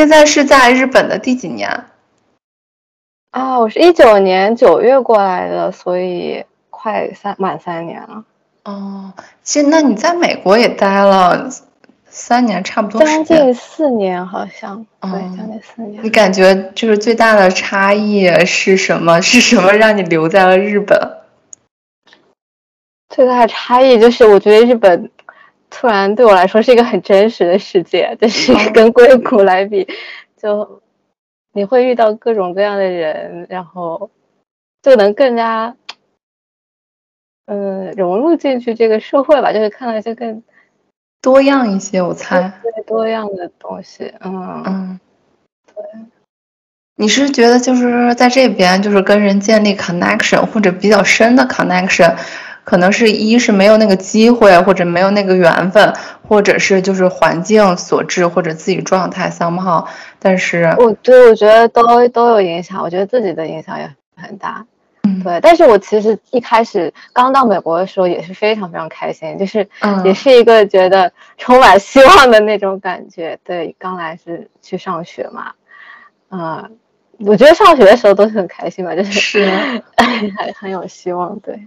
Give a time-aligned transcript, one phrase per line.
[0.00, 1.84] 现在是在日本的第几年？
[3.32, 8.24] 啊，我是一九年九月过来的，所以快三满三年了。
[8.64, 9.12] 哦，
[9.42, 11.50] 其实那你在美国也待了
[12.06, 16.02] 三年，差不多将近四年，好像对，将近四年。
[16.02, 19.20] 你感觉就是最大的差异是什么？
[19.20, 21.18] 是什么让你留在了日本？
[23.10, 25.10] 最大的差异就是，我觉得日本
[25.70, 29.88] 突然对我来说是一个很真实的世界，就是跟硅谷来比，
[30.36, 30.82] 就。
[31.52, 34.08] 你会遇到各种各样的人，然后
[34.82, 35.74] 就能更加
[37.46, 40.44] 嗯融入进去这个社会吧，就是看到一些更
[41.20, 45.00] 多样一些，我猜对多样的东西，嗯嗯，
[45.66, 45.74] 对。
[46.94, 52.16] 你是觉得就是在这边就是跟人建立 connection 或者比较深的 connection？
[52.70, 55.92] 可能是一是没有那个机会，或者没有那个缘分，
[56.28, 59.84] 或者是就是环境所致，或者自己状态 somehow。
[60.20, 64.64] 但是，我对我觉得都都有影响，我觉得自己的影响也很大。
[65.02, 65.40] 嗯，对。
[65.40, 69.68] 但是我其实一开始刚到美国的时候也是非常非常开心，就是
[70.04, 73.36] 也是一个觉得充满希望的那种感觉。
[73.42, 75.50] 对，刚来是去上学嘛，
[76.30, 76.76] 嗯，
[77.18, 79.50] 我觉得上学的时候都是很开心嘛，就是是，
[80.36, 81.36] 还 很有希望。
[81.40, 81.66] 对。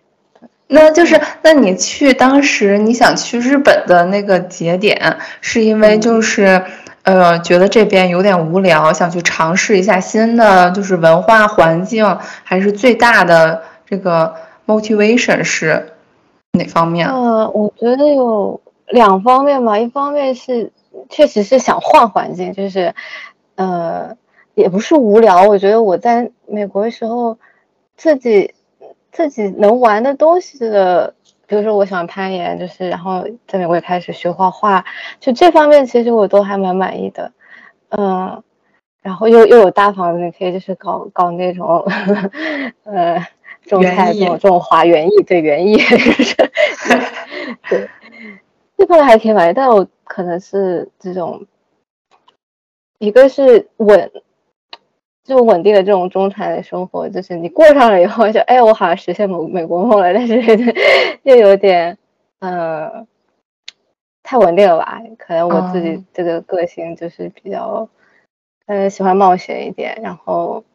[0.75, 6.63] 那就是，那你去当时你想去日本的那个节点，是因为就是，
[7.03, 14.33] 呃，觉得这边有点无聊，想去尝试一下新的就是文化环境，还是最大的这个
[14.65, 15.93] motivation 是
[16.53, 17.07] 哪方面？
[17.07, 20.71] 呃，我觉得有两方面吧，一方面是
[21.07, 22.95] 确实是想换环境，就是，
[23.57, 24.17] 呃，
[24.55, 27.37] 也不是无聊，我觉得我在美国的时候
[27.95, 28.55] 自己。
[29.13, 31.13] 自己能玩的东西的，
[31.47, 34.83] 比如说我喜欢攀岩，就是然后在美国也开始学画画，
[35.19, 37.31] 就这方面其实我都还蛮满意的，
[37.89, 38.43] 嗯，
[39.03, 41.85] 然后又又有大房子，你可以就是搞搞那种，
[42.85, 43.23] 呃，
[43.67, 45.77] 种菜这种这种花园艺，对园艺，
[47.69, 47.87] 对，
[48.77, 51.45] 这方面还挺满意，但我可能是这种，
[52.97, 54.11] 一个是稳。
[55.23, 60.41] 这种稳定的这种中产的生活，就是你过上了以后，就哎，我好像实现美美国梦了，但是
[61.23, 61.97] 又有点，
[62.39, 63.07] 呃，
[64.21, 65.01] 太稳定了吧？
[65.17, 67.87] 可能我自己这个个性就是比较，
[68.65, 70.65] 嗯，喜欢冒险一点，然后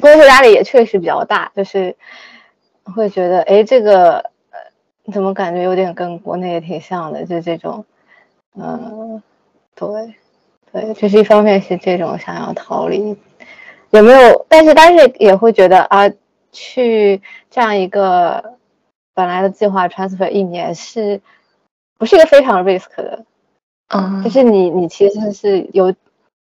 [0.00, 1.96] 工作压力也确实比较大，就是
[2.96, 4.18] 会觉得，哎，这个
[4.50, 7.84] 呃怎么感觉有点跟国内也挺像的，就这种，
[8.56, 9.22] 嗯，
[9.76, 10.16] 对。
[10.74, 13.16] 对，就是一方面是这种想要逃离，
[13.90, 14.44] 有没有？
[14.48, 16.10] 但是但是也会觉得啊，
[16.50, 18.56] 去这样一个
[19.14, 21.20] 本来的计划 transfer 一年是，
[21.96, 23.24] 不是一个非常 risk 的，
[23.94, 25.94] 嗯，就是你你其实是有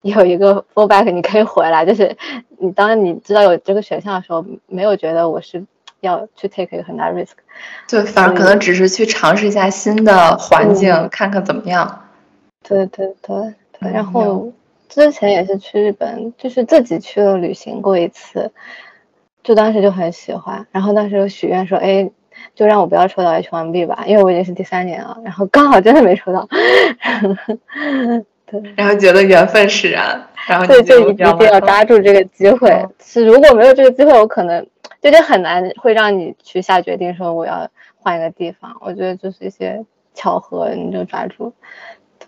[0.02, 2.18] 有一个 fallback，你可以回来，就是
[2.58, 5.64] 你当你知道有这个选项的时候，没有觉得我是
[6.00, 7.34] 要去 take 一个很大 risk，
[7.88, 12.08] 对，反而可能只是去尝试一下新的环境，看看怎么样。
[12.68, 13.54] 对对对。
[13.80, 14.52] 然后
[14.90, 18.52] 之前也是去日本，就是自己去了旅行过一次，
[19.44, 20.66] 就当时就很喜欢。
[20.72, 22.10] 然后当时有许愿说，哎，
[22.56, 25.18] 就让我不要抽到 H1B 吧，因为我已经是第三年了。
[25.24, 26.48] 然后刚好真的没抽到，
[28.46, 28.62] 对。
[28.76, 32.86] 然后觉得缘分使然，然后对，就一定要抓住这个机会。
[33.04, 34.66] 是如果没有这个机会，我可能
[35.02, 38.76] 就就很难会让你去下决定说我要换一个地方。
[38.80, 39.84] 我觉得就是一些
[40.14, 41.54] 巧合，你就抓住。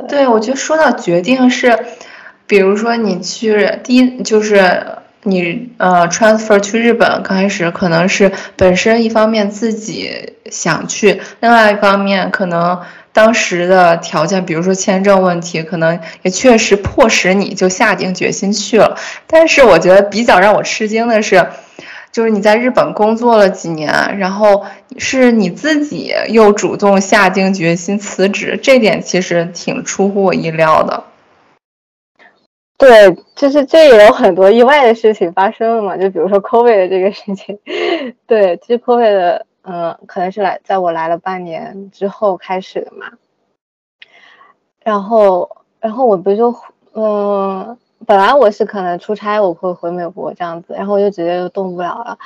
[0.08, 1.78] 对，我觉得说到决定是，
[2.48, 4.86] 比如说你去第一就是
[5.24, 12.80] 你呃 transfer 去日本，刚开始可能是本身一方面自己想去，另外一方面可能
[13.12, 18.96] 当时的条件，比如说签证问题，可能也确实迫使你就下定决心去了。
[19.28, 21.46] 但是我觉得比较让我吃惊的是。
[22.12, 24.66] 就是你在日本工作了几年，然后
[24.98, 31.04] 是你自己又主动下定决心辞职，这点其实挺出乎我意料的。
[32.78, 37.60] 对，就是这也有很多意外的事情发生了嘛，就比如说 COVID 的这个事情。
[38.26, 43.12] 对，其实 COVID 的，嗯，可能是来在我来了半年之后开始的嘛。
[44.84, 46.56] 然后，然后我不就，
[46.94, 47.78] 嗯。
[48.08, 52.18] 本来我是可能出差我会回美国这样子，然后我就直接就动不了了。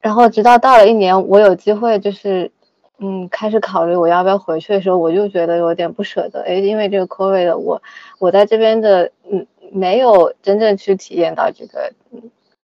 [0.00, 2.50] 然后直到到了一年，我有机会就是，
[2.98, 6.42] 嗯，开始考虑我要不要回去的时候，我就觉得有点不舍得。
[6.42, 7.82] 诶，因为这个 COVID 我，
[8.18, 11.92] 我在这边的，嗯，没有真正去体验到这个，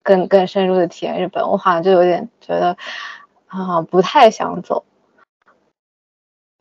[0.03, 2.77] 更更深入的体验日本，我好像就有点觉得，
[3.47, 4.85] 啊，不太想走。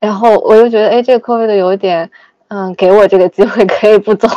[0.00, 2.10] 然后我就觉得，哎，这个 COVID 有点。
[2.48, 4.28] 嗯，给我这个机会可以不走。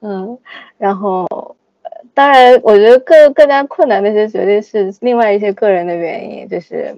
[0.00, 0.38] 嗯，
[0.78, 1.56] 然后
[2.14, 6.96] 当然，我觉得更更加困难的一些决定是另外一些个人的原因，就是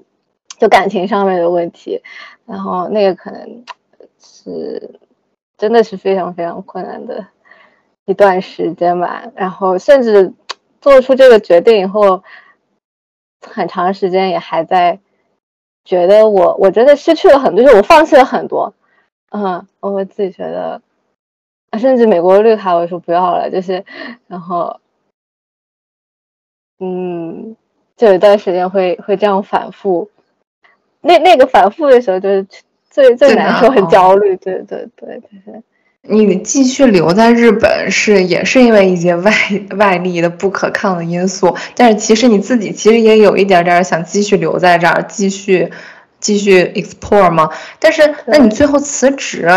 [0.59, 2.03] 就感情上面的问题，
[2.47, 3.65] 然后那个可能
[4.21, 5.01] 是
[5.57, 7.27] 真的是非常非常困难的
[8.05, 9.25] 一段时间吧。
[9.35, 10.33] 然后甚至
[10.81, 12.23] 做出这个决定以后，
[13.47, 14.99] 很长时间也还在
[15.89, 18.75] 觉得我我真的失去了很多，就是我放弃了很多。
[19.31, 20.83] 嗯，我会自己觉得。
[21.79, 23.85] 甚至美国绿卡，我说不要了，就是，
[24.27, 24.81] 然后，
[26.79, 27.57] 嗯，
[27.97, 30.11] 就有一段时间会会这样反复，
[31.01, 32.47] 那那个反复的时候就是
[32.91, 35.63] 最最难受，很焦虑，对对对，就是。
[36.03, 39.33] 你继续留在日本是也是因为一些外
[39.77, 45.71] 外力的不可抗的因素，但是其实你自己其实也有一点点想继续留在这儿，继续
[46.21, 47.51] 继续 explore 嘛？
[47.79, 49.49] 但是那你最后辞职？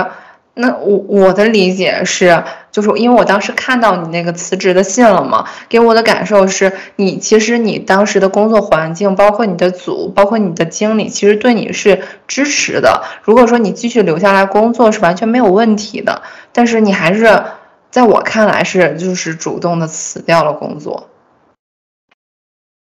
[0.53, 13.01] 那我我的理解是，就是因为我当时看到你那个辞职的信了嘛，给我的感受是你其实你当时的工作环境，包括你的组，包括你的经理，其实对你是支持的。
[13.23, 16.21] 如果说你继续留下来工作是完全没有问题的，
[16.51, 17.43] 但是你还是
[17.89, 21.07] 在我看来是就是主动的辞掉了工作。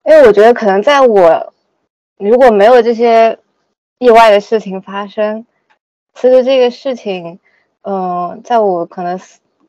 [0.06, 1.54] 因为我觉得可能在我
[2.18, 3.38] 如果没有这些
[4.00, 5.46] 意外的事情发生，
[6.16, 7.40] 辞职这个事情。
[7.84, 9.20] 嗯，在我可能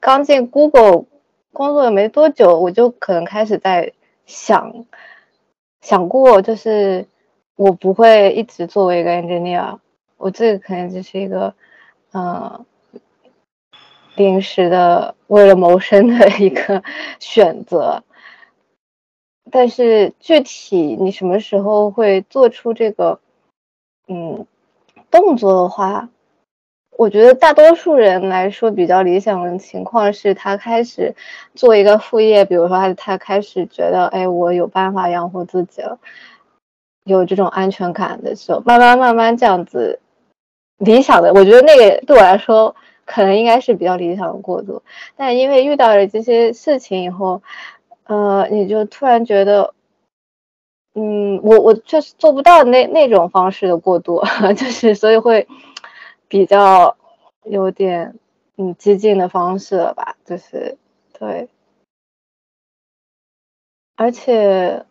[0.01, 1.05] 刚进 Google
[1.53, 3.93] 工作没多久，我就可能开始在
[4.27, 4.87] 想，
[5.83, 7.07] 想过就是
[7.57, 9.79] 我不会一直作为一个 engineer，
[10.17, 11.55] 我这个可能就是一个
[12.13, 12.65] 嗯
[14.17, 16.83] 临时的为了谋生的一个
[17.19, 18.03] 选择。
[19.51, 23.21] 但是具体你什么时候会做出这个
[24.09, 24.47] 嗯
[25.11, 26.09] 动作的话？
[26.97, 31.15] 我觉得大多数人来说比较理想的情况是他开始
[31.55, 35.99] 做一个副业，比如说他他开始觉得，哎，我有办法养活自己了，
[37.05, 39.99] 有这种安全感的时候，慢慢慢慢这样子，
[40.79, 44.81] 理想的，我觉得那个对我来说可能应该是比较理想的过渡。
[45.17, 47.43] 但因为遇到了这些事情以后，
[48.05, 49.75] 呃，你就突然觉得，
[50.95, 54.23] 嗯，我我确实做不到那那种方式的过渡，
[54.57, 55.49] 就是所以会。
[56.29, 56.97] 比较
[57.45, 58.19] 有点
[58.57, 60.79] 嗯激进的方式了吧，就是
[61.19, 61.49] 对，
[63.97, 64.85] 而且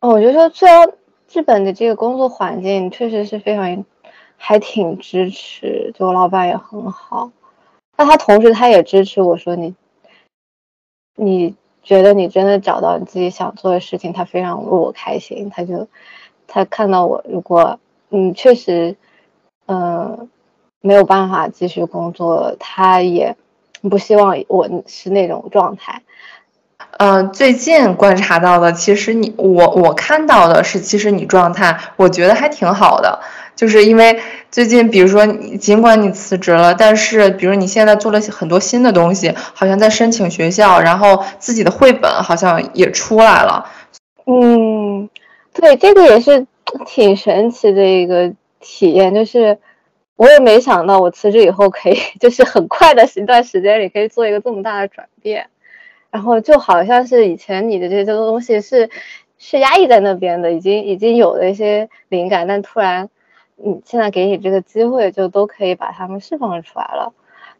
[0.00, 0.92] 哦，我觉得说虽然
[1.32, 3.84] 日本的这个工作环境确实是非常
[4.36, 7.32] 还挺支持，就我老板也很好，
[7.96, 9.74] 那他同时他也支持我说你
[11.16, 15.88] 你觉得你真的找到你自己想做的事情，他非常为我开心，他就
[16.46, 17.80] 他看到我如果
[18.10, 18.96] 嗯确实。
[19.66, 20.28] 嗯，
[20.80, 23.36] 没有办法继续工作，他也
[23.82, 26.02] 不希望我是那种状态。
[26.98, 33.20] 嗯，最近观察到的，其实你我我看到的是，其实你状态，我觉得还挺好的。
[33.54, 34.18] 就是因为
[34.50, 43.66] 最近，比如说，尽管你辞职了，但是比如你现在做了很多新的东西，好像在申请学校，然后自己的绘本好像也出来了。
[44.26, 45.08] 嗯，
[45.52, 46.46] 对，这个也是
[46.86, 48.32] 挺神奇的一个。
[48.60, 49.58] 体验就是，
[50.16, 55.48] 我也没想到我辞职以后可以， 就是很快的一段时间里可以做一个这么大的转变，
[56.10, 58.90] 然后就好像是以前你的这些东西是
[59.38, 63.08] 是压抑在那边的，已经已经有了一些灵感，但突然，
[63.56, 67.14] 你，现在给你这个机会，就都可以把它们释放出来了，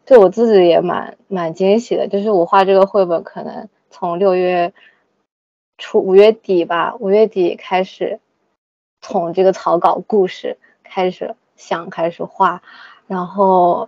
[0.05, 2.07] 对我自己也蛮蛮惊喜的。
[2.07, 4.71] 就是我画这个绘本，可能从六月
[5.79, 8.19] 初五月底吧，五月底开始，
[9.01, 10.59] 从这个草稿故事。
[10.93, 12.61] 开始想开始画，
[13.07, 13.87] 然后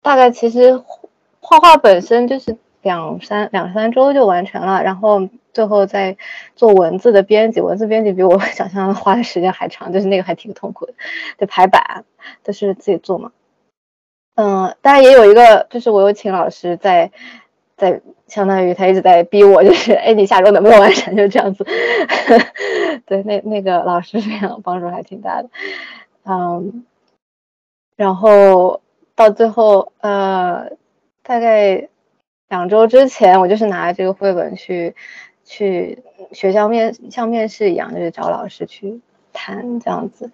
[0.00, 0.82] 大概其实
[1.40, 6.16] 画画本身就是两三两三周就完成了，然后最后再
[6.56, 10.94] 做文字的编辑，文字编辑比我想象的花的时间还长，就是那个还挺痛苦的，
[11.36, 12.04] 得排版
[12.42, 13.30] 都是自己做嘛。
[14.36, 17.12] 嗯，当然也有一个，就是我有请老师在
[17.76, 21.14] 在，相当于他一直在逼我，就是 哎，你下周能不能完成？
[21.14, 21.66] 就这样子。
[23.04, 25.50] 对，那那个老师这样帮助还挺大的。
[26.24, 26.84] 嗯，
[27.96, 28.80] 然后
[29.16, 30.70] 到最后，呃，
[31.22, 31.88] 大概
[32.48, 34.94] 两周之前，我就是拿这个绘本去
[35.44, 39.00] 去学校面，像面试一样，就是找老师去
[39.32, 40.30] 谈这样子。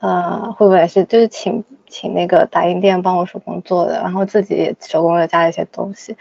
[0.00, 6.16] 呃，绘本也是就是请请那个打印店帮我手工做的，然后自己手工又加了一些东西。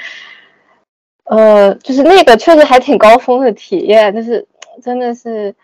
[1.23, 4.45] 呃，就是那个确实还挺高峰的体验，就是
[4.83, 5.55] 真的是。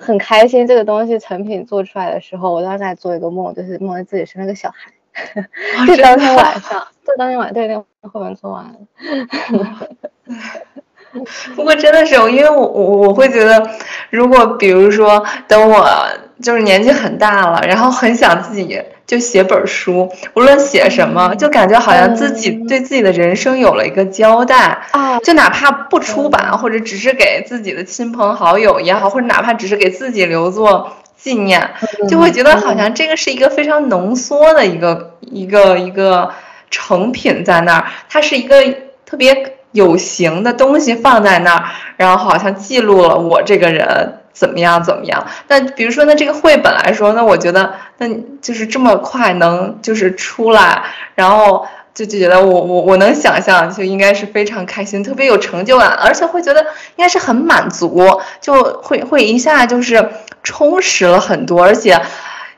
[0.00, 4.90] 很开心这个东西成品做出来的时候，我当时还做一个梦，就是梦见自己生了个小孩。
[5.86, 8.74] 就当天晚上，就当天晚上，对，那绘本做完了。
[11.56, 13.68] 不过真的是，因为我我我会觉得，
[14.10, 15.86] 如果比如说等我
[16.40, 18.80] 就是年纪很大了，然后很想自己
[19.10, 31.70] 就写本书，无论写什么，就感觉好像自己对自己的人生有了一个交代啊，就哪怕不出版，或者只是给自己的亲朋好友也好，或者哪怕只是给自己留作纪念，
[32.08, 36.30] 就会觉得好像这个是一个非常浓缩的一个一个一个
[36.70, 38.62] 成品在那儿，它是一个
[39.04, 39.56] 特别。
[39.72, 41.64] 有形的东西放在那儿，
[41.96, 45.24] 然后好像记录了我这个人怎么样怎么样。
[45.46, 48.08] 那比如说，那这个绘本来说，那我觉得，那
[48.40, 50.82] 就是这么快能就是出来，
[51.14, 60.10] 然后就就觉得我我我能想象，就应该是非常开心，特别有成就感，而且会觉得应该是很满足，就会会一下就是
[60.42, 62.00] 充实了很多，而且。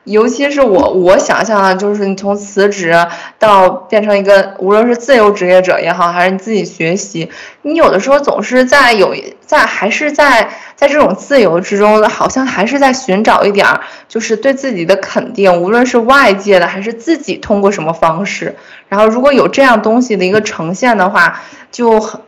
[0.05, 2.93] 尤其是我，我想象的就是你从辞职
[3.39, 7.29] 到变成一个，无论是自由职业者也好，还是你自己学习，
[7.61, 13.79] 你有的时候总是在有在还是在在这种自由之中，好像还是在寻找一点儿，
[14.09, 18.53] 就是对自己的肯定，无论是外界的还是自己通过什么方式，
[18.89, 21.41] 然后如果有这样东西的一个呈现的话，
[21.71, 22.19] 就很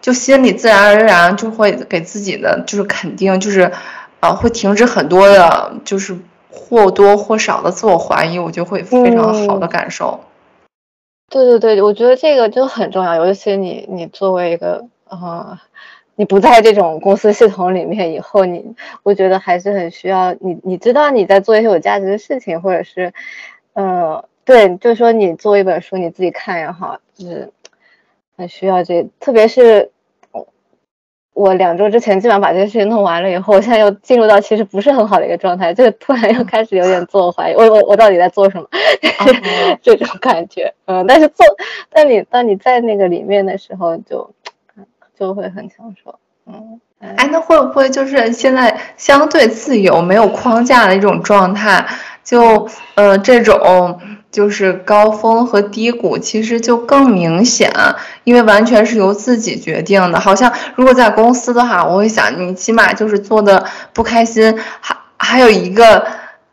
[0.00, 3.72] 就心里自然而然就会给自己的就是肯定，就是
[4.20, 6.16] 呃会停止很多的，就是。
[6.54, 10.20] 或多或少的自我怀疑，我就会非常好的感受。
[11.28, 15.58] 对对对，我觉得这个就很重要，尤其你你作为一个呃，
[16.14, 23.12] 你不在这种公司系统里面以后，你我觉得还是很需要你，你知道你在做一些有价值的事情，或者是
[23.72, 27.52] 呃，对，就是说你做一本书你自己看也好，就是
[28.36, 29.90] 很需要这，特别是。
[31.34, 38.66] 我两周之前基本上把这些事情弄完了以后，我现在又进入到其实不是很好的一个状态，这个突然又开始有点自我怀疑，我我我到底在做什么？
[39.82, 41.44] 这种感觉，嗯，但是做，
[41.90, 44.30] 但你当你在那个里面的时候，就
[45.18, 51.84] 就会很享受，嗯，哎，那会不会就是现在相对自由、没有框架的一种状态？
[52.24, 54.00] 就呃这种。
[54.34, 57.72] 就是高峰和低谷，其实就更明显，
[58.24, 60.18] 因为完全是由自己决定的。
[60.18, 66.04] 好像如果在公司的话，我会想，你起码就是做的不开心，还还有一个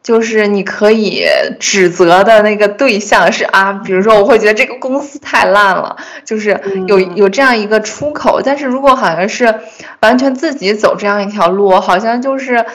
[0.03, 1.25] 就是你可以
[1.59, 8.41] 指责的那个对象是啊，比如说我会觉得这个公司太烂了，就是有有这样一个出口。
[8.43, 9.53] 但是如果好像是
[9.99, 12.65] 完全自己走这样一条路，好像就是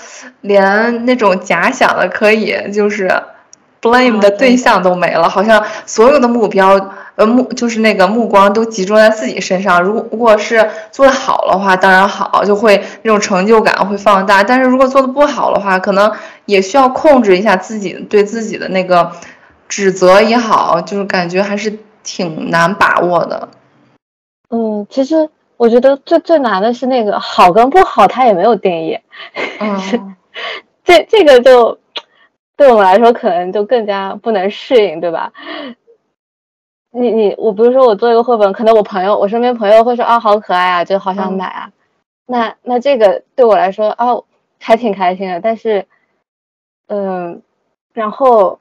[0.41, 3.11] 连那种假想的可以就是。
[3.83, 9.83] blame 的对象都没了，好像所有的目标，呃目就是那个目光都集中在自己身上。
[9.83, 14.43] 如果如果是做的好的话，当然好，就会那种成就感会放大。
[14.43, 16.13] 但是如果做的不好的话，可能
[16.45, 19.13] 也需要控制一下自己对自己的那个
[19.69, 23.49] 指责也好，就是感觉还是挺难把握的。
[24.51, 28.99] 嗯，其实我觉得最最难的是那个好跟不好，它也没有定义。
[29.59, 30.17] 嗯，
[30.85, 31.79] 这这个就。
[32.59, 35.31] 对我们来说，可能就更加不能适应，对吧？
[36.99, 41.71] 你你我，不是说我做一个绘本，可能我朋友，我身边朋友会说啊，好可爱啊，就好想买啊。
[42.27, 44.23] 那那这个对我来说啊，
[44.59, 45.41] 还挺开心的。
[45.41, 45.87] 但是，
[46.89, 47.43] 嗯，
[47.93, 48.61] 然后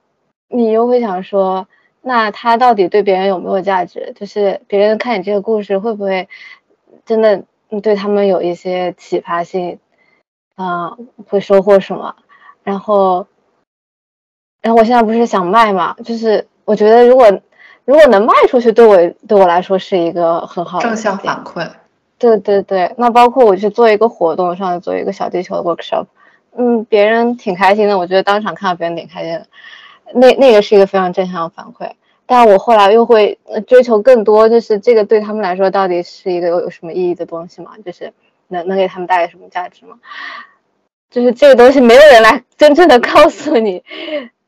[0.50, 1.68] 你又会想说，
[2.02, 4.14] 那它到底对别人有没有价值？
[4.16, 6.28] 就是别人看你这个故事，会不会
[7.06, 7.46] 真的
[7.82, 9.80] 对他们有一些启发性？
[10.56, 10.98] 啊，
[11.30, 12.16] 会收获什么？
[12.64, 13.28] 然后。
[14.62, 17.40] 然后我现在不是想卖嘛，就是我觉得如果
[17.86, 21.70] 如果能卖出去，对我对我来说是一个很好的正向反馈。
[22.18, 26.06] 对对对，那包括我去做一个活动，上做一个小地球的 workshop，
[26.58, 29.48] 嗯，别人挺开心的，我觉得当场看到别人挺开心的，
[30.14, 31.92] 那那个是一个非常正向的反馈。
[32.26, 33.38] 但我后来又会
[33.68, 37.72] 追求更多，就是这个对他们来说到底是一个有有什么意义的东西嘛？
[37.86, 38.12] 就是
[38.48, 39.98] 能能给他们带来什么价值吗？
[41.12, 43.84] 就是这个东西没有人来真正的告诉你。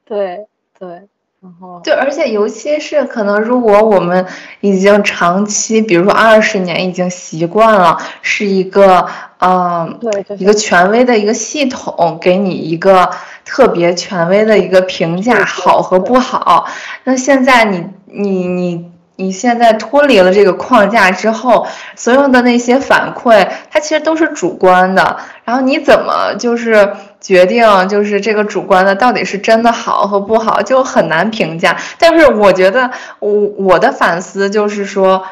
[0.05, 0.47] 对
[0.79, 1.07] 对，
[1.47, 4.25] 然后对，而且尤其是可能，如果我们
[4.59, 9.07] 已经长期，比如说二十年，已经习惯了是一个
[9.39, 13.09] 嗯，对，一个权威的一个系统，给你一个
[13.45, 16.67] 特别权威的一个评价，好和不好。
[17.05, 18.91] 那现在你你你。
[19.19, 25.17] 你现在脱离了这个框架之后，所有的那些反馈，它其实都是主观的。
[25.47, 31.77] 然后你怎么就是决定，就是这个主观的到底是真的好和不好，就很难评价。
[31.97, 35.23] 但是我觉得，我我的反思就是说，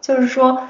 [0.00, 0.66] 就是说，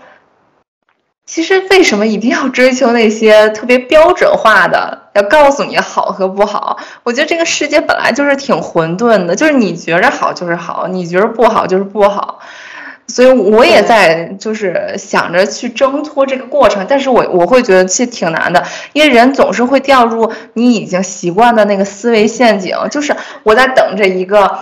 [1.25, 6.77] 其实为什么一定要追求那些特别标准化的，要告诉你好和不好？
[7.03, 12.41] 我觉得这个世界本来就是挺混沌的，就是你觉着好就是好，你觉着不好就是不好。
[13.13, 18.65] 所以我也在就是想着去挣脱这个过程，但是我我会觉得其实挺难的，
[18.95, 24.59] 因为人总是会掉入你已经习惯的那个思维陷阱，就是我在等着一个。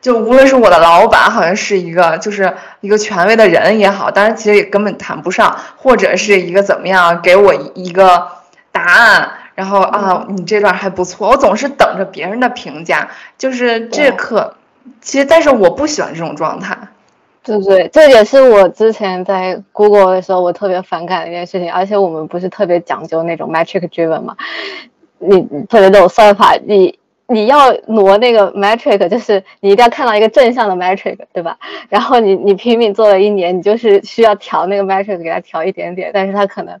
[0.00, 8.26] 就无论是我的老板，好像是一个就是一个权威的人也好，当然其实也根本谈不上，或者是一个怎么样给我一个
[8.72, 14.56] 答案，然后啊，你这段还不错，我总是等着别人的评价，就是这可，
[15.00, 16.76] 其实但是我不喜欢这种状态。
[17.44, 24.36] 对对，这也是我之前在 Google 的时候我特别反感的一件事情，而且我们不是特别讲究那种 metric driven 嘛，
[25.18, 26.98] 你特别那种算法你。
[27.28, 31.56] 你要挪那个 metric，就是你一定要看到一个正向的 metric，对吧？
[31.88, 36.78] 然后你你拼命做了一年，你就是需要调那个 metric，给它调一点点，但是它可能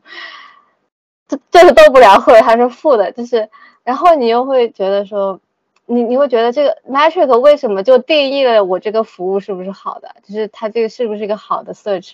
[1.26, 3.48] 这这是动不了，或者它是负的，就是，
[3.82, 5.40] 然后你又会觉得说，
[5.86, 10.14] 你你会觉得这个 metric 为什么就定义了我这个服务是不是好的？
[10.22, 12.12] 就是它这个是不是一个好的 search？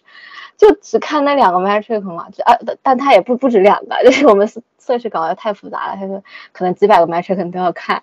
[0.57, 2.29] 就只看那两个 metric 嘛？
[2.31, 4.49] 就啊，但它也不不止两个， 就是我们
[4.81, 6.23] search 搞得太复杂了，他说
[6.53, 8.03] 可能几百个 metric 你都要看，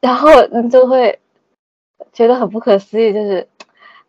[0.00, 1.18] 然后你就会
[2.12, 3.48] 觉得很不可思议，就是，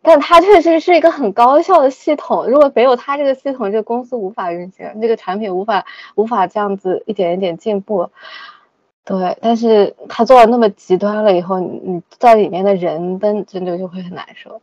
[0.02, 8.10] 但它确实是一个很高效的系统，如果没有它这个系统，这个公司无法运行，这个产品无法无法这样子一点一点进步。
[9.08, 14.60] 对，但是他做的那么极端了以后，你你在里面的人真真的就会很难受。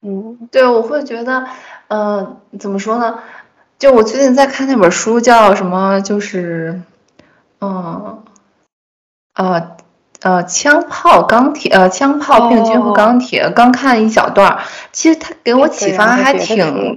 [0.00, 1.46] 嗯，对，我会觉得，
[1.88, 3.18] 嗯，怎么说呢？
[3.78, 6.00] 就我最近在看那本书，叫什么？
[6.00, 6.80] 就是，
[7.60, 8.22] 嗯，
[9.34, 9.76] 呃，
[10.22, 16.96] 呃，枪炮钢铁，呃，枪炮病菌和钢铁，刚看一小段儿，其实他给我启发还挺。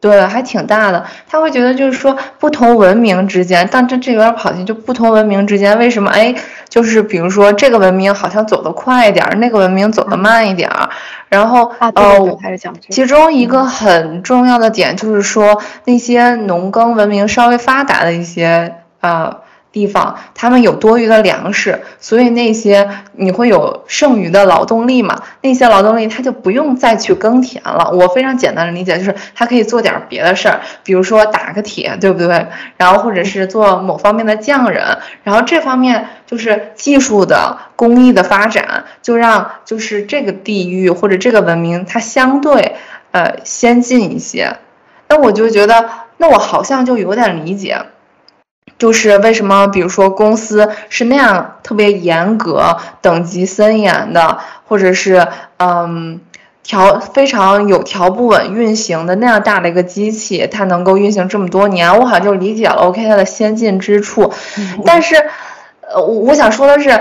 [0.00, 1.04] 对，还挺大的。
[1.28, 4.64] 他会觉得就是说，不同文明之间，但这这有点跑题。
[4.64, 6.10] 就不同文明之间，为什么？
[6.10, 6.34] 哎，
[6.68, 10.70] 就是比如说，这个文明好像走得快一点，那个文明走得慢一点。
[11.28, 12.38] 然后，呃，
[12.88, 19.36] 其中一个很重要的点就是说，那些农耕文明稍微发达的一些，呃。
[19.72, 25.22] 地方，他们有多余的粮食，所以那些你会有剩余的劳动力嘛？
[25.42, 27.90] 那些劳动力他就不用再去耕田了。
[27.92, 32.46] 我非常简单的理解就是，他可以做点别的事儿，比如说打个铁，对不对？
[32.76, 34.98] 然后或者是做某方面的匠人。
[35.22, 42.74] 然后这方面就是技术的工艺的发展，就让就是这个地域或者这个文明它相对
[43.12, 44.56] 呃先进一些。
[45.08, 47.80] 那我就觉得，那我好像就有点理解。
[48.80, 56.20] 就是为什么，比如说公司是那样特别严格、等级森严的，或者是嗯
[56.62, 64.32] 调非常有条不紊运行的那样大的一个机器，它能够运行这么多年，我好像就理解了 OK 它的先进之处。
[64.84, 65.14] 但是，
[65.82, 67.00] 呃，我想说的是。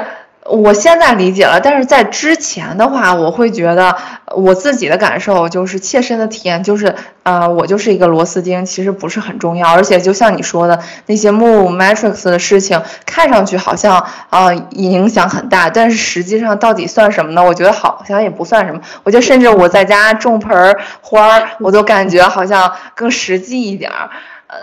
[0.50, 3.96] 我现在理解了，但是在之前的话，我会觉得
[4.36, 9.72] 我自己的感受就是切身的体验就是，呃，我就是一个螺丝钉，其实不是很重要。
[9.72, 17.44] 而且就像你说的那些 Move Matrix 的事情，看上去好像啊影响很大，但是实际上到底算什么呢？
[17.44, 18.82] 我觉得好像也不算什么。
[19.04, 24.10] 我觉得甚至我在家种盆花儿，我都感觉好像更实际一点儿。
[24.48, 24.58] 呃，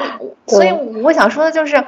[0.48, 0.72] 所以
[1.02, 1.84] 我想说的就是。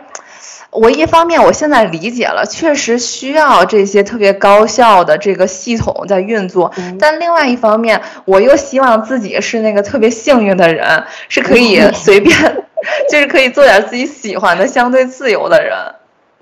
[0.71, 6.71] 我一方面我现在理解了，确实需要这些特别高效的这个系统在运作，
[7.01, 12.37] 但另外一方面，我又希望自己是那个特别幸运的人，是可以随便，
[13.09, 15.75] 就是可以做点自己喜欢的、相对自由的人。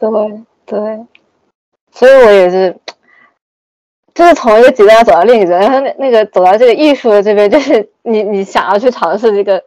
[0.00, 0.10] 对
[0.66, 1.06] 对，
[1.92, 2.76] 所以我也是，
[4.12, 9.62] 就是从一个极端走到另一个，然后那那个走到这个艺术的这边，就是你你想要去尝试这个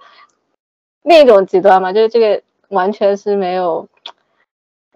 [1.03, 3.87] 另一种极端嘛，就是这个完全是没有。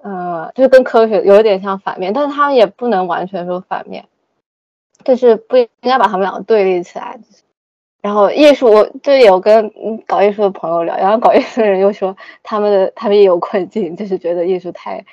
[0.04, 4.06] 呃，就是跟科学有点像反面，但是他们也不能完全说反面，
[5.06, 7.18] 就是不应该把他们两个对立起来。
[8.02, 9.72] 然后艺术，我就有跟
[10.06, 15.06] 搞艺术的朋友聊，然后搞艺术的人又说他们的他们也有困境，就是觉得艺术太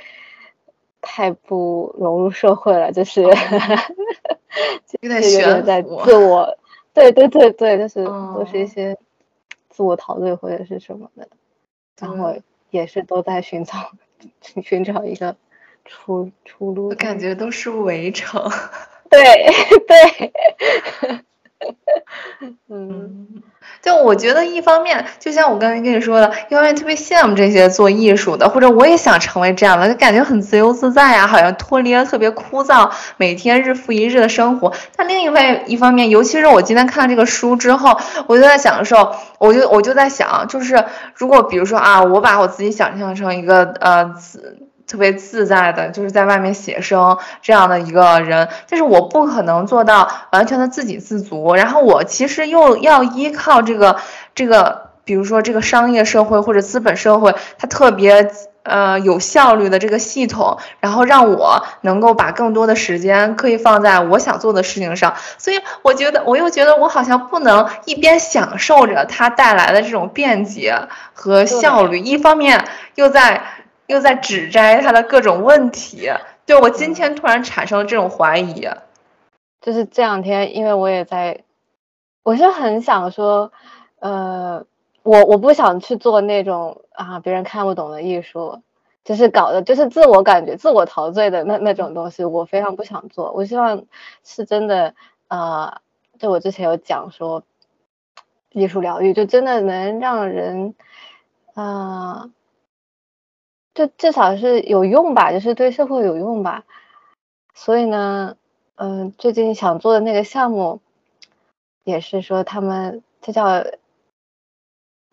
[1.01, 6.59] 太不融入社会了，就是有点有点在自我，
[6.93, 8.99] 对对对对，就是都是一些
[9.69, 11.29] 自我陶醉或者是什么的，
[12.01, 12.35] 然后
[12.71, 13.93] 也是都在寻找。
[14.63, 15.37] 寻找一个
[15.85, 18.51] 出出路，我感觉都是围城。
[19.09, 19.21] 对
[19.89, 20.33] 对，
[22.71, 23.27] 嗯，
[23.83, 34.73] 就我觉得一方面，就像我刚才跟你说的，一方面特别羡慕这些做艺术的，或者我也想成为这样的，就感觉很自由自在啊，好像脱离了特别枯燥每天日复一日的生活。
[34.97, 44.15] 但另一位一方面，尤其是我今天看了这个书之后，我就在想的时候，我就我就在想，就是如果比如说啊，我把我自己想象成一个呃。
[44.91, 51.55] 特别自在的，就是在外面写生这样的一个人，但是我不可能做到完全的自给自足。
[51.55, 54.01] 然后我其实又要依靠这个
[54.35, 58.33] 这个，比如说这个商业社会或者资本社会，它特别
[58.65, 65.15] 呃有效率的这个系统，然后让我能够把更多的时间可以放在我想做的事情上。
[65.39, 70.75] 所以我觉得，我又觉得我好像不能一边享受着它带来的这种便捷
[71.13, 72.65] 和效率，一方面
[72.97, 73.41] 又在。
[73.91, 76.09] 又在指摘他的各种问题，
[76.47, 78.69] 就我今天突然产生了这种怀疑，
[79.61, 81.43] 就是这两天，因为我也在，
[82.23, 83.51] 我是很想说，
[83.99, 84.65] 呃，
[85.03, 88.63] 我我不想去做那种啊别人看不懂的艺术，
[89.03, 93.33] 就是搞的就是自我感觉、自我陶醉的那那种东西，我非常不想做。
[93.33, 93.87] 我希望
[94.23, 94.95] 是真的，
[95.27, 95.81] 呃，
[96.17, 97.43] 就我之前有讲说，
[98.53, 100.77] 艺术疗愈就真的能让人，
[101.55, 102.31] 啊。
[103.81, 106.65] 就至少是有用吧，就是对社会有用吧。
[107.55, 108.37] 所以呢，
[108.75, 110.81] 嗯，最近想做的那个项目，
[111.85, 113.65] 也是说他们这叫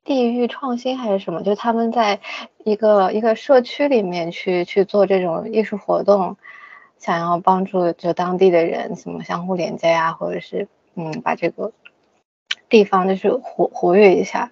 [0.04, 1.44] 地域创新还是什么？
[1.44, 2.20] 就他们在
[2.66, 6.36] 一个一个社区里面去去做这种艺术活动，
[6.98, 11.72] 想要帮助就当地的人什么相互连接呀，或者是嗯把这个
[12.68, 14.52] 地方就是活活跃一下。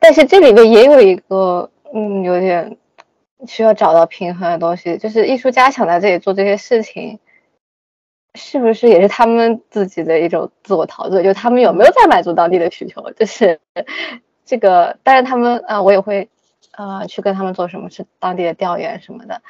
[0.00, 2.78] 但是这里面也有一个嗯有点。
[3.46, 7.18] 需要找到平衡的东西，就是艺术家想在这里做这些事情，
[8.34, 11.22] 是不是也是他们自己的一种自我陶醉？
[11.22, 13.10] 就他们有没有在满足当地的需求？
[13.12, 13.60] 就是
[14.44, 16.28] 这个，但是他们啊，我也会
[16.72, 19.42] 呃去跟他们做什么是当地的调研什么的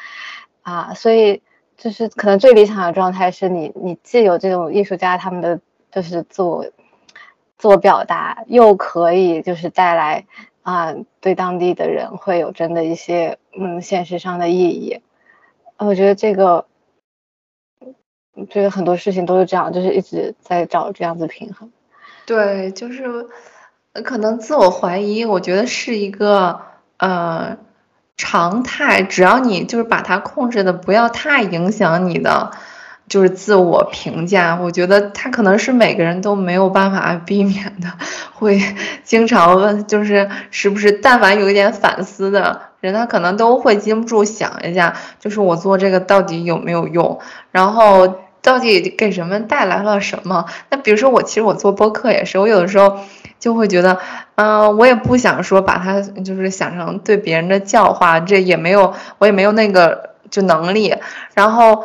[0.63, 1.43] 啊，所以
[1.77, 6.65] 就是可能最理想的状态是你你既有这种艺术家他们的就是自我
[7.59, 10.25] 自我表达，又可以就是带来。
[10.63, 15.01] 啊，对当地的人会有真的一些嗯现实上的意义，
[15.77, 16.67] 我觉得这个，
[18.49, 21.71] 觉得很多事情都是这样，就是一直在找这样子平衡。
[22.25, 23.27] 对，就是
[24.05, 26.61] 可能自我怀疑，我觉得是一个
[26.99, 27.59] 呃
[28.17, 32.53] 常态，只要你就是把它控制的不要太影响你的。
[33.13, 37.87] 就是自我评价，我觉得他可能是每个人都没有办法避免的，
[38.33, 38.59] 会
[39.05, 47.19] 经常问，就是是不是但凡有一点反思的人，他可能都会禁不住想一下，就是我做这个到底有没有用，
[47.51, 50.47] 然后到底给人们带来了什么？
[50.71, 52.97] 那比如说我，其实我做播客也是，我有的时候
[53.39, 53.99] 就会觉得，
[54.37, 60.95] 嗯，我也不想说把它就是想成对别人的教化，这也没有，我也没有那个就能力，
[61.35, 61.85] 然后。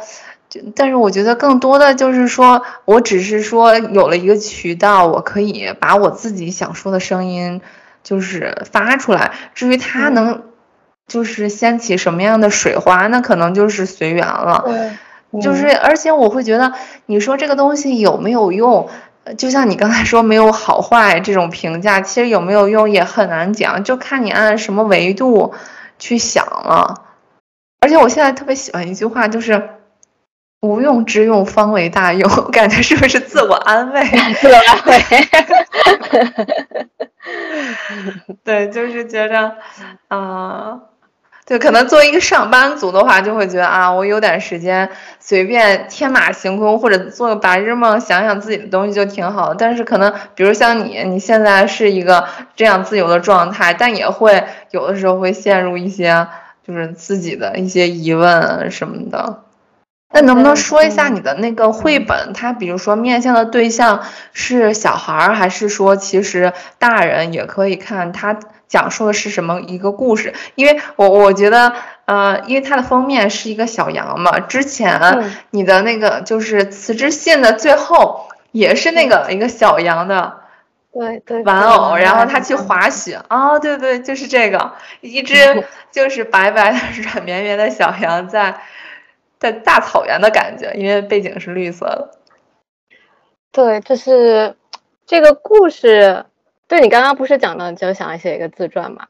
[0.75, 7.61] 但是我觉得更多的就是说，我只是说有了一个渠道，我可以把我自己想说的声音，
[8.01, 9.33] 就是发出来。
[9.53, 10.43] 至于它能，
[11.05, 14.63] 就是掀起什么样的水花，那可能就是随缘了。
[15.41, 16.71] 就是，而且我会觉得，
[17.05, 18.89] 你说这个东西有没有用？
[19.37, 25.53] 就像你刚才说没有好坏这种评价，其实有没有用也很难讲，就看你按什么维度
[25.99, 27.03] 去想了。
[27.81, 29.69] 而且我现在特别喜欢一句话，就是。
[30.61, 32.29] 无用之用，方为大用。
[32.51, 34.03] 感觉是不是自我安慰？
[34.41, 34.99] 自我安慰。
[38.43, 39.53] 对，就是觉着，
[40.07, 40.79] 啊，
[41.45, 44.89] 对，可能作为一个上班族的话，就会觉得啊，我有点时间，
[45.19, 49.53] 随便天马行空，或者做个白日梦，想想自己的东西就挺好。
[49.53, 56.27] 但是可能，比如像你，你现在是一个这样自由的状态，但也会有的时候会陷入一些，
[56.65, 59.43] 就是自己的一些疑问什么的。
[60.13, 62.31] 那能不能说一下你的那个绘本？
[62.33, 68.11] 它比如说面向的对象是小孩儿，还是说其实大人也可以看？
[68.13, 68.39] 它
[68.69, 70.33] 讲述的是什么一个故事？
[70.55, 71.73] 因为我我觉得，
[72.05, 74.39] 呃，因为它的封面是一个小羊嘛。
[74.39, 74.99] 之前
[75.51, 80.37] 你的那个就是辞职信的最后也是那个一个小羊的，
[80.93, 88.61] 对对玩偶，然后他去滑雪啊，对对，就是这个一只就是白白的 软绵绵的小羊在。
[89.39, 92.11] 在大草原的感觉，因为背景是绿色的。
[93.51, 94.55] 对，就是
[95.05, 96.25] 这个故事。
[96.67, 99.07] 对你刚刚不是讲到，就想写一个自传嘛？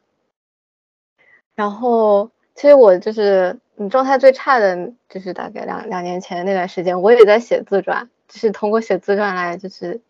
[1.56, 10.00] 然后，其实我就是你状态最差的，就是大概两两年前那段时间，我也在写自传，就是通过写自传来，就是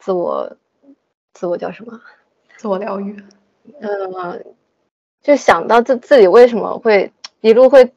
[0.00, 0.56] 自我
[1.32, 2.00] 自我叫什么？
[2.56, 3.24] 自我疗愈。
[3.80, 4.44] 嗯，
[5.22, 7.92] 就想到自自己为什么会一路会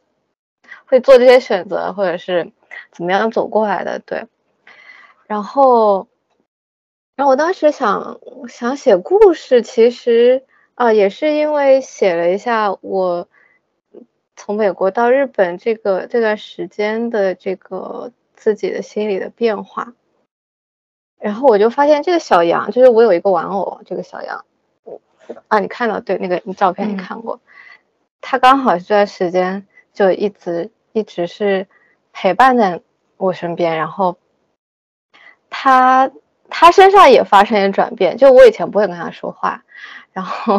[0.90, 2.52] 会做这些选择，或者是
[2.92, 4.26] 怎么样走过来的，对。
[5.28, 6.08] 然后，
[7.16, 13.28] 然后我当时想想写故事，其实啊，也是因为写了一下我
[14.36, 19.94] 从美国到日本这个这段时间的这个自己的心理的变化。
[21.20, 24.44] 然后我就发现这个小羊，就是我有一个玩偶，这个小羊，
[25.50, 27.40] 啊，你看到对那个照片你看过，
[28.22, 31.68] 它刚好这段时间就一直一直是
[32.14, 32.82] 陪伴在
[33.18, 34.18] 我身边，然后
[35.50, 36.12] 他
[36.50, 39.64] 他身上也发生了转变，就我以前不会跟他说话，
[40.14, 40.58] 然后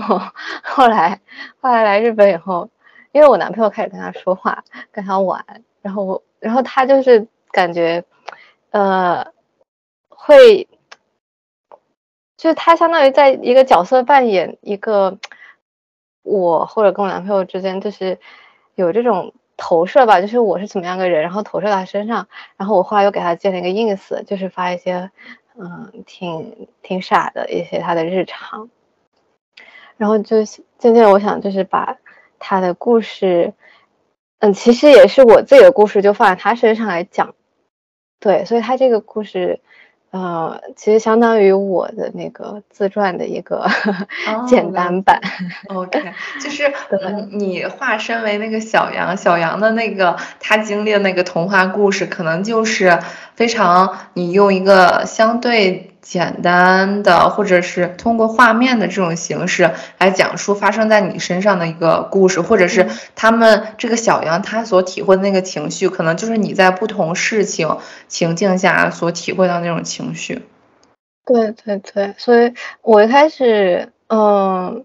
[0.62, 1.20] 后来
[1.60, 2.70] 后来来日本以后，
[3.12, 5.44] 因为我男朋友开始跟他说话，跟他玩，
[5.82, 8.04] 然后我然后他就是感觉，
[8.70, 9.32] 呃。
[10.22, 10.68] 会，
[12.36, 15.18] 就是他相当于在一个角色扮演一个
[16.22, 18.18] 我或者跟我男朋友之间，就是
[18.74, 25.10] 有这种投射吧，就是我是怎么样个人，然后投射到他身上，然后我后来又给他建了一个 ins，就是发一些
[25.58, 28.70] 嗯挺挺傻的一些他的日常，
[29.98, 30.44] 然后就
[30.78, 31.98] 渐渐我想就是把
[32.38, 33.52] 他的故事，
[34.38, 37.34] 嗯，其实也是我自己的故事，就放在他身上来讲，
[38.18, 39.60] 对，所以他这个故事。
[40.10, 43.66] 呃，其实相当于我的那个自传的一个
[44.48, 45.20] 简单版。
[45.68, 46.02] OK，
[46.42, 46.72] 就是
[47.30, 52.98] 你化身为那个小羊，小羊的那个他经历的那个童话故事，可能就是
[53.34, 55.89] 非常你用一个相对。
[56.02, 70.42] 简单的，或者是通过画面的这种形式来讲述发生在你身上的一个故事，或者是他们这个小羊他所体会的那个情绪，可能就是你在不同事情情境下所体会到那种情绪。
[71.26, 74.84] 对对对，所以我一开始嗯，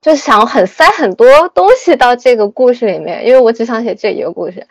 [0.00, 4.66] 就想很塞很多东西到这个故事里面，因为我只想写这一个故事。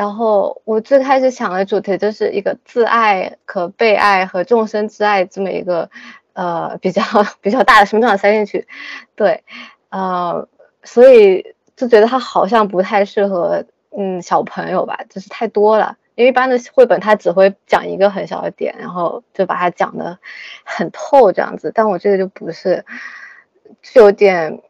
[0.00, 5.90] 然后我最开始想的主题就是一个自爱和被爱和众生之爱这么一个，
[6.32, 7.02] 呃，比较
[7.42, 8.66] 比较大的什么都想塞进去，
[9.14, 9.44] 对，
[9.90, 10.48] 呃，
[10.84, 13.62] 所以就觉得它好像不太适合，
[13.94, 15.98] 嗯，小朋友吧，就是太多了。
[16.14, 20.18] 因为一般的绘本它只会讲一个很小的点，然后就把它讲的
[20.64, 21.72] 很透这样子。
[21.74, 22.86] 但我这个就不是，
[23.82, 24.62] 就有点，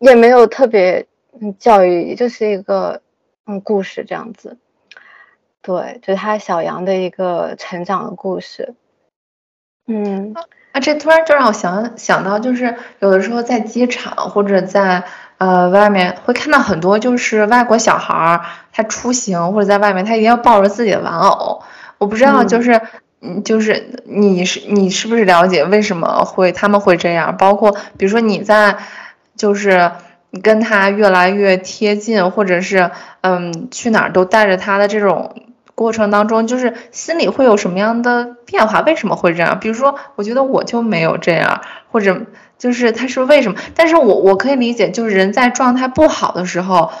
[0.00, 1.06] 也没有特别
[1.40, 3.00] 嗯教育，就是一个
[3.46, 4.58] 嗯故事这样子。
[5.62, 8.74] 对，就是他小羊的一个成长的故事。
[9.86, 10.34] 嗯，
[10.72, 15.04] 啊，这突然就让我想想到，就是有的时候在机场或者在
[15.38, 21.62] 呃外面会看到很多就是外国小孩儿，他出行或者在外面，他一定要抱着自己的玩偶。
[21.98, 22.80] 我不知道，就是
[23.20, 27.36] 嗯，就是你是你是不是了解为什么会他们会这样？
[27.36, 28.78] 包括比如说你在
[29.36, 29.92] 就是
[30.30, 35.36] 你跟他越来越贴近，或者是嗯去哪儿都带着他的这种。
[35.74, 38.80] 过程当中，就是心里会有什么样的变化？
[38.82, 39.58] 为什么会这样？
[39.58, 42.22] 比如说，我觉得我就没有这样，或者
[42.58, 43.58] 就是他是为什么？
[43.74, 46.92] 但是我我可以理解，就是人在状态不好的时候，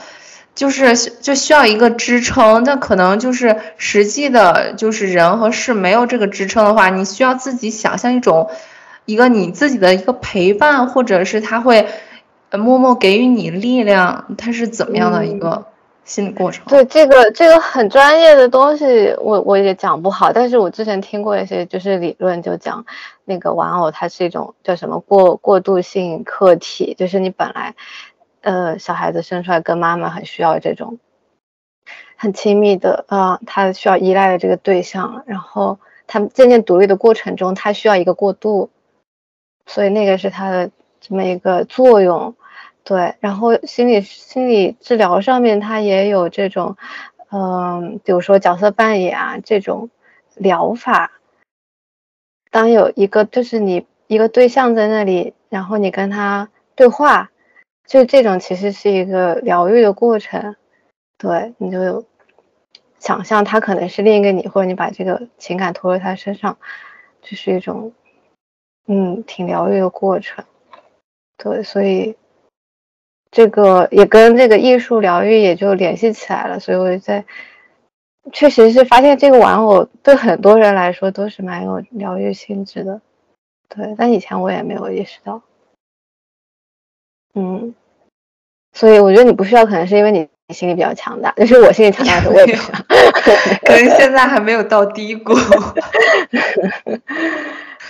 [0.54, 2.64] 就是就需要一个支撑。
[2.64, 8.50] 那可能就是实际的，就是人和事没有这个支撑的话，你需要自己想象一种
[9.04, 11.86] 一个你自己的一个陪伴，或者是他会
[12.50, 14.24] 默默给予你力量。
[14.38, 15.66] 他是怎么样的一个？
[16.04, 20.32] 心理过程对这个这个很专业的东西，我我也讲不好。
[20.32, 22.84] 但是我之前听过一些就是理论，就讲
[23.24, 27.74] 那个玩偶它是一种叫什么过过渡性客体，就是你本来
[28.40, 30.98] 呃小孩子生出来跟妈妈很需要这种
[32.16, 38.70] 很亲密的啊，他需要依赖的这个对象，然后他渐渐独立的过程中，他需要一个过渡，
[39.66, 42.34] 所以那个是他的这么一个作用。
[42.84, 46.76] 对，然后心理心理治疗上面，它也有这种，
[47.30, 49.88] 嗯，比如说角色扮演啊这种
[50.34, 51.12] 疗法。
[52.50, 57.30] 当有一个就是你一个对象在那里，然后你跟他对话，
[57.86, 60.56] 就这种其实是一个疗愈的过程。
[61.16, 62.04] 对，你就有
[62.98, 66.58] 想象他可能是另一个你，或者你把这个情感投入他身上，
[67.22, 67.92] 就是一种，
[68.88, 70.44] 嗯，挺疗愈的过程。
[71.36, 72.16] 对，所以。
[73.32, 77.24] 这个也跟这个艺术疗愈也就联系起来了，所以我在
[78.30, 83.00] 确实是发现这个玩偶对很多人来说都是蛮有疗愈性质的，
[83.70, 85.40] 对，但以前我也没有意识到，
[87.34, 87.74] 嗯，
[88.74, 92.78] 所以我觉得你不需要，可能是因为你心理比较强大，就是我心理强大的时候我也不需要，
[93.64, 95.32] 可能现在还没有到低谷。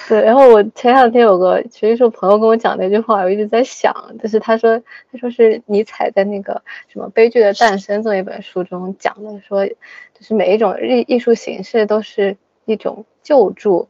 [0.09, 9.75] 对，然后我前两天有个其实是朋友跟我讲那句话，我一直在想，就是他说他说是尼采在那个什么《悲剧的诞生》这么一本书中讲的，说就
[10.21, 13.89] 是每一种艺艺术形式都是一种救助，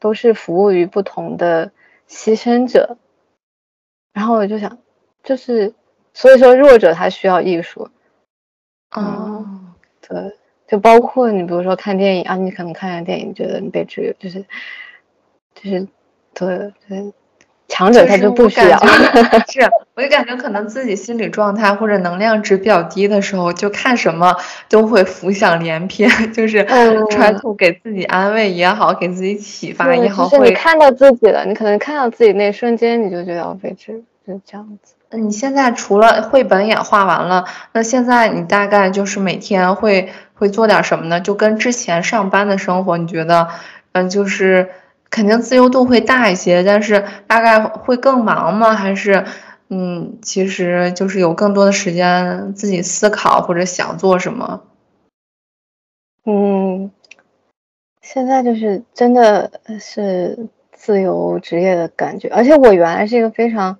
[0.00, 1.70] 都是服务于不同的
[2.08, 2.96] 牺牲者。
[4.12, 4.78] 然后我就想，
[5.22, 5.72] 就是
[6.12, 7.88] 所以说弱者他需要艺术。
[8.90, 9.46] 哦，
[10.06, 10.36] 对，
[10.66, 14.44] 就包括你比如说看电影啊，你可能看完电影觉得你被治愈，就是。
[15.54, 15.88] 就是，
[16.34, 17.12] 对对，
[17.68, 18.78] 强者他就不需要。
[19.48, 19.60] 是，
[19.94, 24.36] 我就感觉可能自己心理状态或者能量值比较低的时候，就看什么
[24.68, 26.64] 都会浮想联翩， 就是
[27.10, 30.28] 揣度给自己安慰也好，给自己启发也好。
[30.28, 34.94] 就是你看到自己了，你可能看到自己那瞬间，你就觉得要被治，就这样子。
[35.16, 41.20] 你现在除了绘本也画完了，那现在你大概就是每天会会做点什么呢？
[41.20, 43.48] 就跟之前上班的生活，你觉得，
[43.92, 44.68] 嗯，就是。
[45.14, 48.74] 肯定自由度会大一些，但是大概会更忙吗？
[48.74, 49.24] 还是，
[49.70, 54.64] 嗯，其实就是有更多的时间自己思考或者想做什么。
[56.26, 56.90] 嗯，
[58.02, 63.78] 现在就是真的是自由职业的感觉，而且我原来是一个非常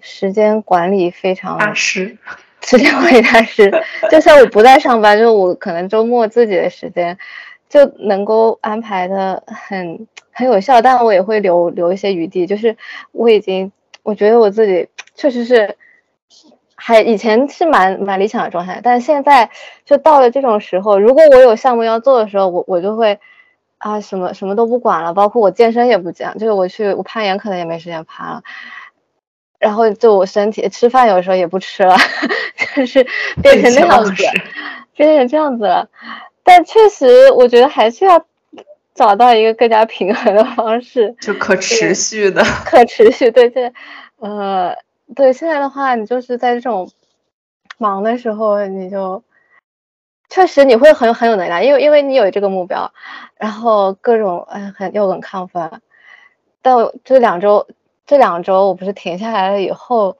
[0.00, 2.16] 时间管理非常大师，
[2.62, 3.72] 时间管理大师。
[4.08, 7.18] 就算我不在上班，就是我可能周末自己的时间
[7.70, 10.06] 就能够安排的很。
[10.32, 12.46] 很有效，但我也会留留一些余地。
[12.46, 12.74] 就是
[13.12, 15.76] 我已经，我觉得我自己 确实是，
[16.76, 19.50] 还以前是蛮蛮理想的状态，但是现在
[19.84, 23.18] 就到了这种时候，如果我有项目要做的时候，我我就会
[23.76, 28.42] 啊什么什么都不管了，包括我健身也不讲，就是我去我攀岩可能也没时间爬了，
[29.58, 31.96] 然后就我身体吃饭有时候也不吃了，
[32.76, 33.06] 就是
[33.42, 34.24] 变成那样子，
[34.96, 35.90] 变成这样子了。
[36.42, 38.24] 但确实，我觉得还是要。
[38.92, 43.30] 找到一个更加平衡的方式，就可持续的，可持续。
[43.30, 43.72] 对，对，
[44.18, 44.76] 呃，
[45.14, 46.90] 对，现在的话，你就是在这种
[47.78, 49.22] 忙的时候，你就
[50.28, 52.92] 确实你会很很有能量，因为因为你有这个目标，
[53.36, 55.80] 然后各种哎很又很亢奋。
[56.60, 57.68] 但这两周
[58.06, 60.18] 这两周我不是停下来了以后，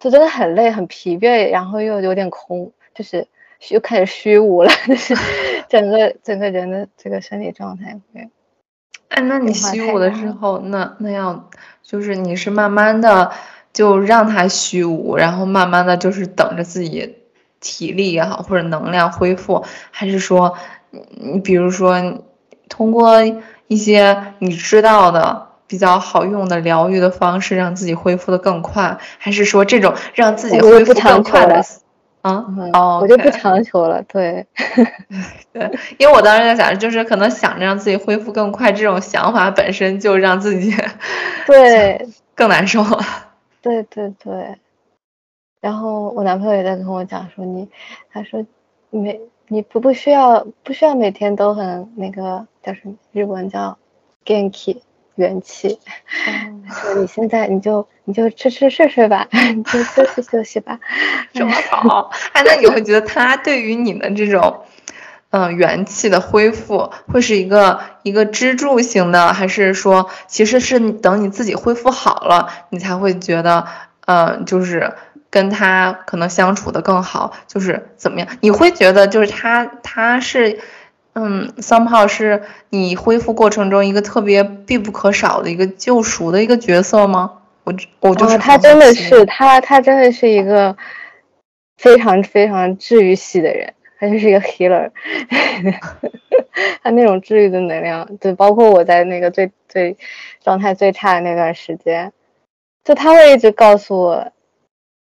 [0.00, 3.28] 就真的很累很疲惫，然后又有点空，就是
[3.68, 5.14] 又开始虚无了，就是。
[5.70, 8.28] 整个整个人的这个身体状态会，
[9.08, 11.48] 哎，那你虚无的时候，那那样
[11.80, 13.30] 就是你是慢慢的
[13.72, 17.18] 就让它虚无，然后慢慢的就是等着自己
[17.60, 20.58] 体力也好或者能量恢复，还是说
[20.90, 22.24] 你比如说
[22.68, 23.22] 通过
[23.68, 31.64] 一些你知道的比较好用的疗愈的方式，让自己恢复的更快，还是说这种让自己恢复更快的？
[32.22, 34.46] 啊哦，我就不强求了，对，
[35.52, 40.74] 对，因为我当时在想，就是可能想着让自己恢复更快，这种想法本身就让自己
[41.46, 43.00] 对更难受了。
[43.62, 44.58] 对对对，
[45.60, 47.68] 然后我男朋友也在跟我讲说，你
[48.12, 48.44] 他说
[48.90, 53.78] 每你不不需要不需要每天都很那个叫什么日文叫
[54.24, 54.80] genki。
[55.20, 55.78] 元气，
[56.72, 60.78] 说你现在你就你就吃吃睡睡吧， 你就休息休息吧，
[61.32, 62.10] 这么好。
[62.32, 64.62] 哎，那你会觉得他对于你们这种，
[65.30, 73.66] 嗯，元气的恢复，会是一个一个支柱型的，还是说其实是等你自己恢复好了，你才会觉得，
[74.06, 74.94] 嗯，就是
[75.30, 78.28] 跟他可能相处的更好，就是怎么样？
[78.40, 80.58] 你会觉得就是他他是。
[81.12, 87.38] 嗯，somehow 是你恢复过程中一个特别必不可少的一个救赎的一个角色吗？
[87.64, 90.76] 我我就是他真的是他他真的是一个
[91.76, 94.90] 非常非常治愈系的人，他就是一个 healer，
[96.82, 99.96] 他那种治愈的能量，就包括我在那个最最
[100.42, 102.12] 状态最差的那段时间，
[102.84, 104.32] 就他会一直告诉我，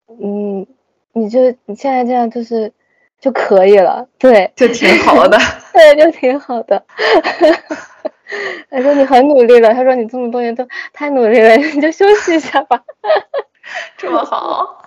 [0.08, 0.68] 嗯，
[1.14, 2.72] 你就你现在这样就是。
[3.20, 5.38] 就可以了，对，就挺好的，
[5.74, 6.84] 对，就挺好的。
[8.70, 12.82] 他说你很努力了，他说你这么多年都太努力了，你就休息一下吧。
[13.98, 14.84] 这么好，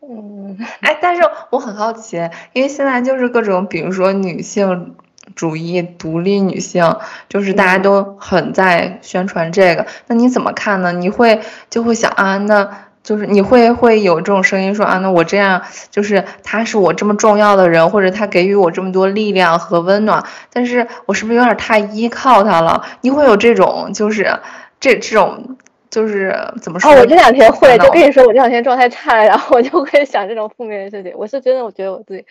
[0.00, 2.16] 嗯，哎，但是我很好奇，
[2.52, 4.94] 因为现在就是各种，比如说女性
[5.34, 6.96] 主义、独立女性，
[7.28, 10.92] 就是大家都很在宣传这个，那你怎么看呢？
[10.92, 12.86] 你会就会想啊，那。
[13.02, 22.84] 就是你会会有这种声音说啊，那我这样就是他是我这么重要的人，或者他给予我这么多力量和温暖，但是我是不是有点太依靠他了？
[23.00, 24.38] 你会有这种就是
[24.78, 25.56] 这这种
[25.90, 26.90] 就是怎么说？
[26.90, 31.12] 哦，我这两天会就跟你说，我这两天状态差，然后我就会想这种负面的事情。
[31.16, 32.24] 我是真的，我觉得我自己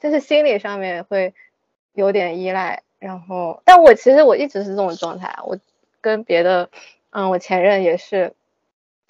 [0.00, 1.34] 就是心理上面会
[1.94, 5.58] 有点依赖，然后，但我其实我一直是这种状态，我
[6.00, 6.70] 跟别的，
[7.10, 8.32] 嗯，我前任也是，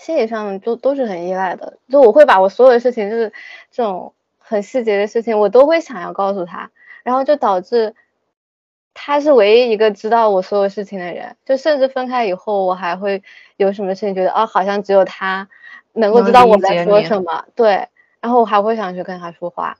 [0.03, 3.33] 心理上就都是很依赖的，就我会把我所有的事情，就是
[3.71, 6.71] 这种很细节的事情，我都会想要告诉他，
[7.05, 7.95] 然后就导致
[8.95, 13.23] 他是唯一一个知道我所有事情的人，就甚至分开以后，我还会
[13.57, 15.49] 有什么事情觉得啊，好像只有他
[15.93, 17.89] 能够知道我在说什么，对，
[18.21, 19.79] 然后我还会想去跟他说话。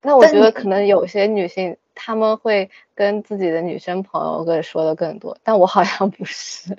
[0.00, 1.76] 那我觉得可能有些女性。
[1.94, 6.74] 他们会跟自己的女生朋友更说的更多，但我好像不是。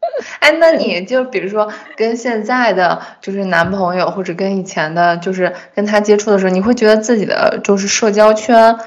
[0.40, 8.78] 哎，那你就比如说跟现在的就是男朋友，或者跟以前的，就是跟他接触的时候，你会觉得自己的就是社交圈，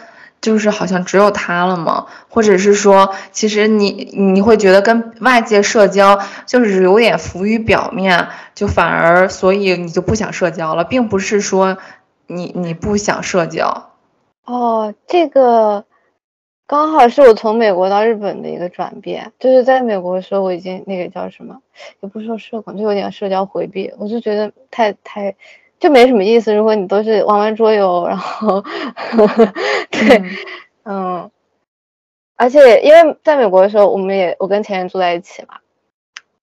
[0.42, 2.08] 就是好像只有他了吗？
[2.30, 11.78] 或者是说，其实你你会觉得跟外界社交就是有点浮于表面，就反而所以你就不想社交了，并不是说
[12.26, 13.92] 你你不想社交。
[14.46, 15.86] 哦，这个
[16.66, 19.32] 刚好是我从美国到日本的一个转变。
[19.40, 21.62] 就是在美国的时候，我已经那个叫什么，
[22.00, 23.94] 也不是说社恐，就有点社交回避。
[23.98, 25.36] 我就觉得太太
[25.80, 26.54] 就没什么意思。
[26.56, 28.64] 如果你都是玩玩桌游，然后
[29.92, 30.24] 对，
[30.86, 31.30] 嗯，
[32.36, 35.58] 而且因为在美国的时候，我们也我跟前任住在一起嘛，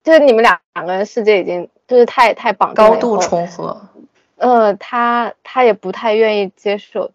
[0.04, 3.80] 就是你们两两个人世界已经就是太太绑高度重合。
[4.36, 7.10] 嗯，他他也不太愿意接受。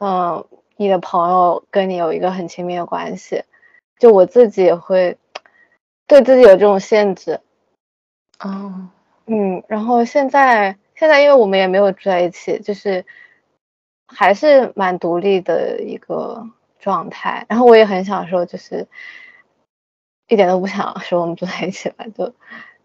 [0.00, 0.44] 嗯，
[0.76, 3.44] 你的朋友跟你有一个很亲密的关系，
[3.98, 5.16] 就我自己也会
[6.06, 7.40] 对自己有这种限制。
[8.38, 8.88] 哦，
[9.26, 13.04] 嗯，然后现在现在因为我们也没有住在一起，就是
[14.06, 16.46] 还是蛮独立的一个
[16.78, 17.46] 状态。
[17.48, 18.86] 然后我也很享受，就是
[20.28, 22.34] 一点都不想说我们住在一起了，就。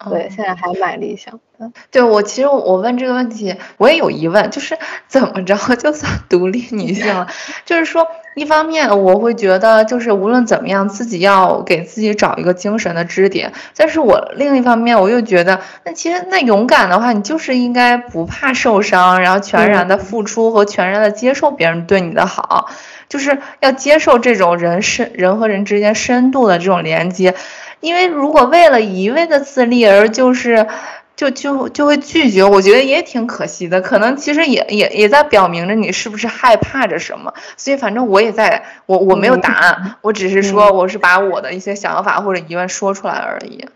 [0.10, 1.72] 对，现在还蛮理想的。
[1.92, 4.78] 对我，其实我问这个问题，我也有疑问，就是
[5.08, 7.28] 怎么着就算 独立女性了？
[7.66, 13.52] 就是说，一方面我会觉得，就是无论怎么样，自己要给自己找一个精神的支点。
[13.76, 22.72] 但是我另一方面，我又觉得，那其实那勇敢的话，你就是应该不怕受伤，然后全然的付出和全然的接受别人对你的好，
[23.08, 27.36] 就是要接受这种人深人和人之间深度的这种连接。
[27.82, 30.68] 因为如果为了一味的自立而就是，
[31.16, 33.82] 就就就会拒绝，我觉得也挺可惜的。
[33.82, 37.34] 可能其实也也也在表明着你是不是害怕着什么。
[37.58, 43.68] 所以反正我也在，我我没有答 案，我只是说我是把我的一些想法或者疑问说出来而已。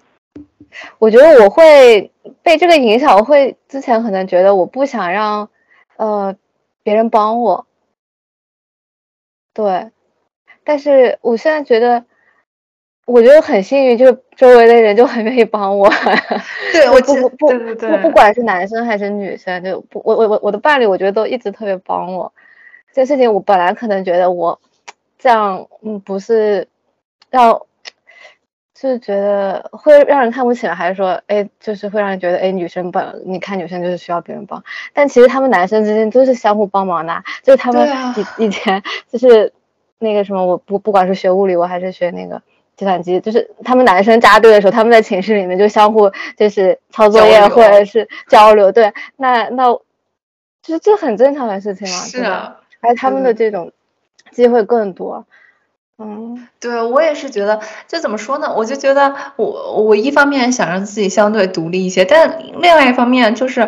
[0.99, 2.11] 我觉得我会
[2.43, 5.49] 被这个影响，我会之前可能觉得我不想让，
[5.97, 6.35] 呃，
[6.83, 7.65] 别人帮我。
[9.53, 9.89] 对，
[10.63, 12.05] 但是我现在觉得。
[13.05, 15.87] 我觉得很幸运，就周围的人就很愿意帮我。
[16.73, 22.33] 对，我不不不不不管是男生还是女生，就不我我我我的伴侣，我觉得都一直特别帮我。
[22.93, 24.59] 这事情我本来可能觉得我
[25.19, 26.67] 这样，嗯，不是
[27.29, 27.67] 要，
[28.73, 34.63] 就是觉得会让人看不起来，还是说，哎，就是会让人觉得，哎，女生本，你看女生就是需要别人帮。
[34.93, 37.87] 但其实他们男生之间都是相互帮忙的，就是他们
[38.37, 38.81] 以以前
[39.11, 39.53] 就是
[39.99, 42.41] 那个什么，我不不管是学物理，我还是学那个。
[42.75, 48.71] 计算机就是他们男生扎堆的时候，他们在寝室里面就相互就是抄作业或者是交流。
[48.71, 49.73] 对，那那
[50.61, 51.93] 就是这很正常的事情嘛。
[51.95, 53.71] 是啊，而他们的这种
[54.31, 55.25] 机会更多。
[55.97, 58.53] 嗯，对我也是觉得，就怎么说呢？
[58.55, 63.67] 我就觉得我我一方面想让自己相对独立一些，但另外一方面就是，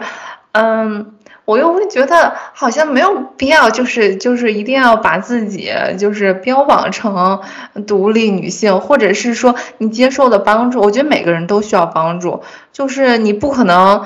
[0.51, 1.13] 嗯。
[1.47, 7.39] 我又会觉得好像没有必要，就是就是一定要把自己就是标榜成
[7.87, 10.81] 独立女性，或者是说你接受的帮助。
[10.81, 12.41] 我觉得每个人都需要帮助，
[12.73, 14.03] 就是你不可能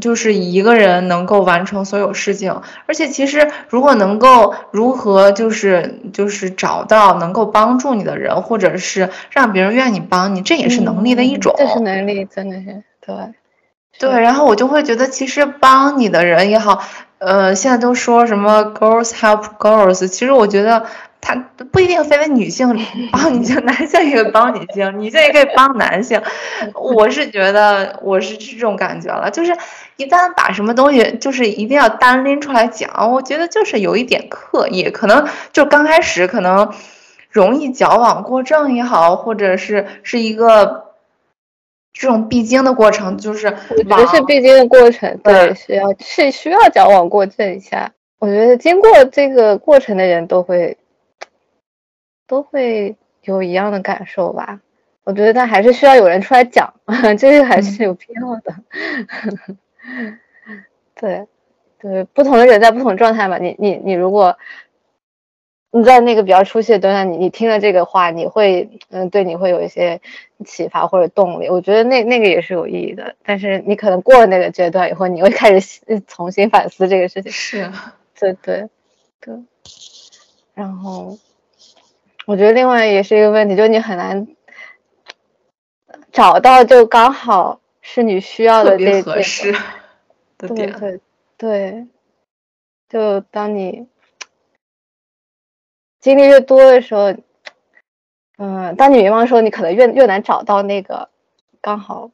[0.00, 2.62] 就是一个人能够完成所有事情。
[2.86, 11.54] 而且其实如果能够如何就是就是找到能够帮助你的人，或者是让别人愿意帮你，这也是能力的一种。
[11.58, 13.14] 这是能力，真的是对。
[13.98, 16.82] 对，然后我就会觉得，其实帮你的人也好，
[17.18, 20.86] 呃，现在都说什么 girls help girls，其实我觉得
[21.20, 21.34] 他
[21.72, 22.68] 不一定非得女性
[23.10, 26.22] 帮你性，男性也可以帮女性，女性也可以帮男性。
[26.74, 29.56] 我是觉得我是这种感觉了，就是
[29.96, 36.72] 一旦把什么东西就是一定要单拎出来讲，我觉得就是有一点刻意，可能就刚开始可能
[37.30, 40.84] 容易矫枉过正也好，或者是是一个。
[41.92, 47.92] 这种必经的过程，就是我觉得是必经的过程，对，需要是需要矫枉过正一下。
[48.18, 50.76] 我觉得经过这个过程的人都会
[52.26, 54.60] 都会有一样的感受吧。
[55.04, 56.74] 我觉得他还是需要有人出来讲，
[57.18, 58.54] 这个还是有必要的。
[61.00, 61.26] 对，
[61.80, 63.38] 对，不同的人在不同状态嘛。
[63.38, 64.36] 你你你如果
[65.70, 70.00] 你在那个比较出戏的阶段，你你听了这个话，你会嗯，对你会有一些
[70.46, 71.48] 启发或者动力。
[71.50, 73.14] 我觉得那那个也是有意义的。
[73.22, 77.30] 但是你可能过了那个阶段以后，你会开始重新反思这个事情。
[77.32, 77.70] 是，
[78.18, 78.68] 对对
[79.20, 79.34] 对。
[80.54, 81.18] 然后，
[82.24, 84.26] 我觉得另外也是一个问题，就是你很难
[86.10, 89.52] 找到就刚好是你需要的这合适
[90.38, 90.72] 的点。
[90.72, 91.00] 对对
[91.36, 91.86] 对，
[92.88, 93.86] 就当你。
[96.08, 97.14] 经历越多的时候，
[98.38, 101.10] 嗯，当你迷茫的时候，你可能越越难找到那个
[101.60, 102.10] 刚好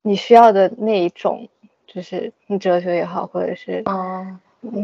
[0.00, 1.50] 你需要的那一种，
[1.86, 4.38] 就是你哲学也好，或者是嗯，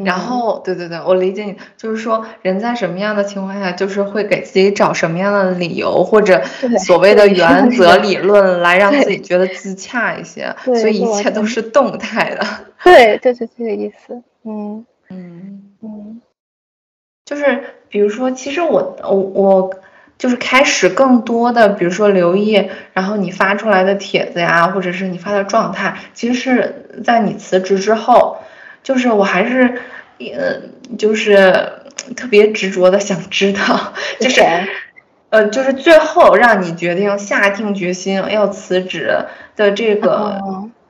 [0.05, 6.45] 然后对对对，我理解你，就是说人在什么样的情况下，就是会给自己找什么样的理由或者
[6.79, 12.45] 所谓的原则理论来让自己觉得自洽一些，所以一切都是动态的。
[12.85, 14.23] 对，就是这个意思。
[14.45, 16.16] 嗯嗯嗯。
[17.27, 19.71] 就是，比如说，其实我我我
[20.17, 28.39] 就是开始更多的，比如说留意，然后你发出来的帖子呀，或者是你发的状态，其实是在你辞职之后，
[28.85, 29.75] 就是我还是，
[30.21, 31.69] 呃，就是
[32.15, 34.41] 特别执着的想知道，就是，
[35.31, 40.41] 呃，就是最后让你决定下定决心要辞职的这个，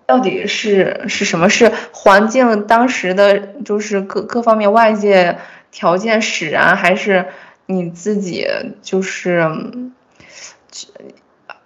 [0.04, 1.48] 到底是是什么？
[1.48, 5.38] 是环境当时的，就是各各方面外界。
[5.76, 7.26] 条件使然，还是
[7.66, 8.48] 你自己
[8.80, 9.46] 就是，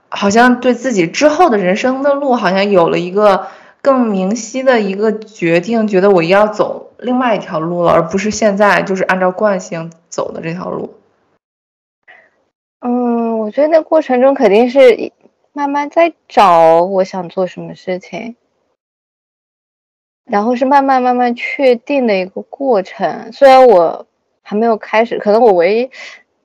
[0.08, 3.46] 好像对自己之后的人生的路，好像有了一个
[3.80, 10.96] 更明晰的一个决定，觉得我要走另外一条路了，而不是现在就是按照惯性走的这条路。
[12.80, 15.12] 嗯，我觉得那过程中肯定是
[15.52, 18.34] 慢慢在找我想做什么事情。
[20.30, 24.06] 然后是慢慢慢慢确定的一个过程，虽然我
[24.42, 25.90] 还没有开始，可能我唯一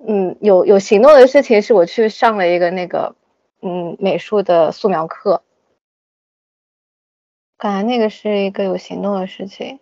[0.07, 3.15] 嗯有有行动的事情是我去上了一个那个
[3.61, 5.43] 嗯美术的素描课，
[7.59, 9.79] 感觉那个是一个有行动的事情，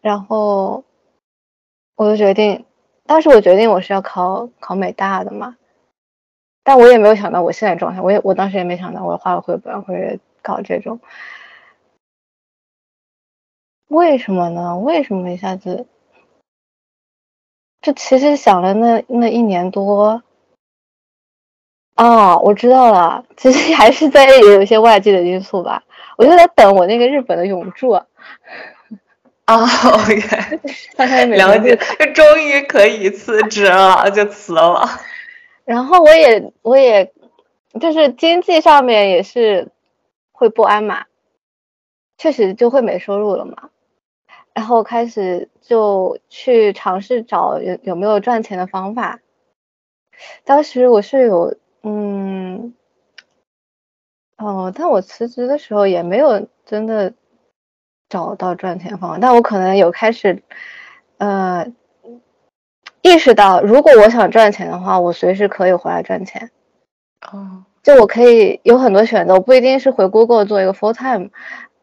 [0.00, 0.82] 然后
[1.94, 2.64] 我就决定，
[3.06, 5.56] 当时我决定我是要考考美大的嘛，
[6.64, 10.98] 但我也没有想到我现在状态，我也我当时也没想到我画了绘本会搞这种。
[13.88, 14.76] 为什么呢？
[14.78, 15.86] 为什么一下子？
[17.80, 20.22] 这其实想了那那一年多。
[21.96, 25.84] 哦，我知道了，其实还是在有一些外界的因素吧。
[26.16, 27.90] 我就在等我那个日本的永驻。
[27.90, 28.06] 啊
[29.46, 30.16] ，OK，
[31.36, 34.88] 了解，就终于可以辞职了，就辞了。
[35.64, 37.12] 然后我也我也，
[37.78, 39.70] 就是经济上面也是
[40.32, 41.04] 会不安嘛，
[42.16, 43.68] 确实就会没收入了嘛。
[44.54, 49.20] 然后开始就去尝试找有有没有赚钱的方法。
[50.44, 52.72] 当时我是有嗯
[54.36, 57.12] 哦，但我辞职的时候也没有真的
[58.08, 59.18] 找到赚钱方法。
[59.20, 60.42] 但我可能有开始
[61.18, 61.66] 呃
[63.02, 66.50] 意识到，如果我想赚钱的话，我随时可以回来赚钱。
[67.32, 71.30] 哦，就我可以有很多选择，我不一定是回 Google 做一个 full time。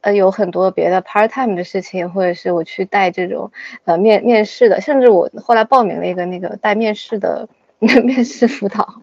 [0.01, 3.51] 呃，有很多别的 part time 的事情，或者是我去带这种
[3.85, 7.47] 呃面面试的，甚至我后来报名了一个那个带面试的
[7.79, 9.01] 面试辅导，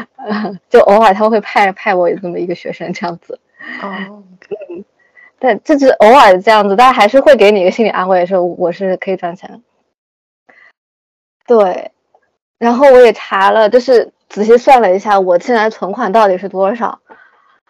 [0.68, 3.38] 就偶尔他会派派我有这么一个学生这样子。
[3.82, 4.22] 哦，
[4.70, 4.84] 嗯，
[5.38, 9.60] 但这是偶尔这样子，但还是会给你一个心理安慰，说我是可以赚钱的。
[11.46, 11.90] 对，
[12.58, 17.00] 然后我也查了，就是仔细算了一下，我现在存款到底是多少。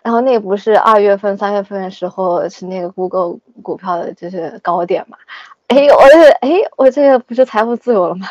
[0.09, 5.19] 然后那不是二月份、三月份的时候是那个 Google 股票的就是高点嘛？
[5.67, 8.27] 哎，我这哎，我这个不是财富自由了吗？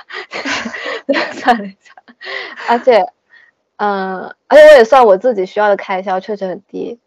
[1.33, 1.93] 算了一下，
[2.67, 3.05] 而且，
[3.75, 6.99] 嗯，而且我也算我自己需要的开销确实很低，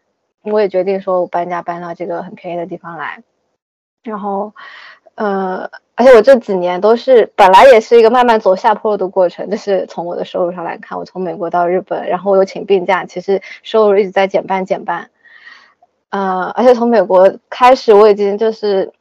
[0.43, 3.23] 我也决定说我搬家搬到这个很便宜的地方来，
[4.03, 4.53] 然后。
[5.15, 15.09] 呃，而且我这几年都是本来也是一个慢慢走下坡路的过程，就是从我的收入上来看，我从美国到日本，然后我又请病假，其实收入一直在减半减半。
[16.09, 18.91] 呃，而且从美国开始，我已经就是，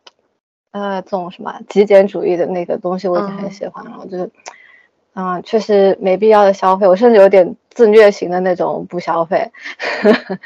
[0.73, 3.93] 呃，这种什么极简主义的那个东西，我已经很喜欢了。
[4.01, 4.29] 我觉得，
[5.15, 9.51] 嗯，确实没必要的消费，我甚至有点自虐型的那种不消费。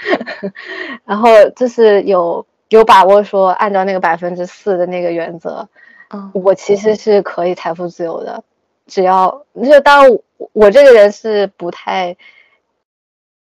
[1.04, 2.46] 然后就是有。
[2.68, 5.68] 有把握说按照那个百分之四的那个原则，
[6.10, 8.42] 嗯，我其实是可以财富自由的，
[8.86, 10.18] 只要就当然
[10.52, 12.16] 我这个人是不太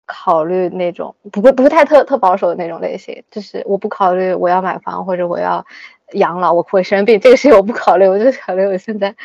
[0.05, 5.65] 考虑那种不不不太特特保守的那种类型，就是我不考虑我要买房或者我要
[6.13, 9.15] 养老我会生病这个事情我不考虑，我就考虑我现在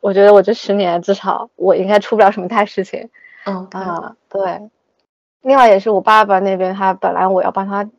[0.00, 3.10] 我觉得我这十年至少我应该出不了什么大事情。
[3.44, 4.70] 嗯啊，对。
[5.42, 7.90] 另外也是我爸爸那边，他本来我要帮他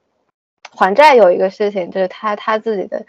[0.71, 3.05] 还债，有一个事情就是他他自己的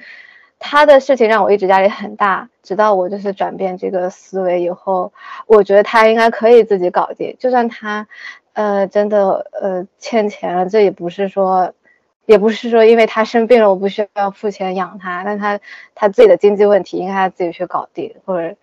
[0.58, 5.12] 他的事情让我一直压力很大，直到我就是转变这个思维以后，
[5.46, 8.06] 我觉得他应该可以自己搞定，就算他
[8.52, 11.72] 呃真的呃欠钱了，这也不是说
[12.26, 15.60] 也不是说因为他生病了我不需要付钱养他，但他
[15.94, 18.56] 他自己的经济问题应该他自己去搞定，或者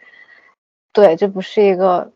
[0.93, 2.11] 对，这不是一个。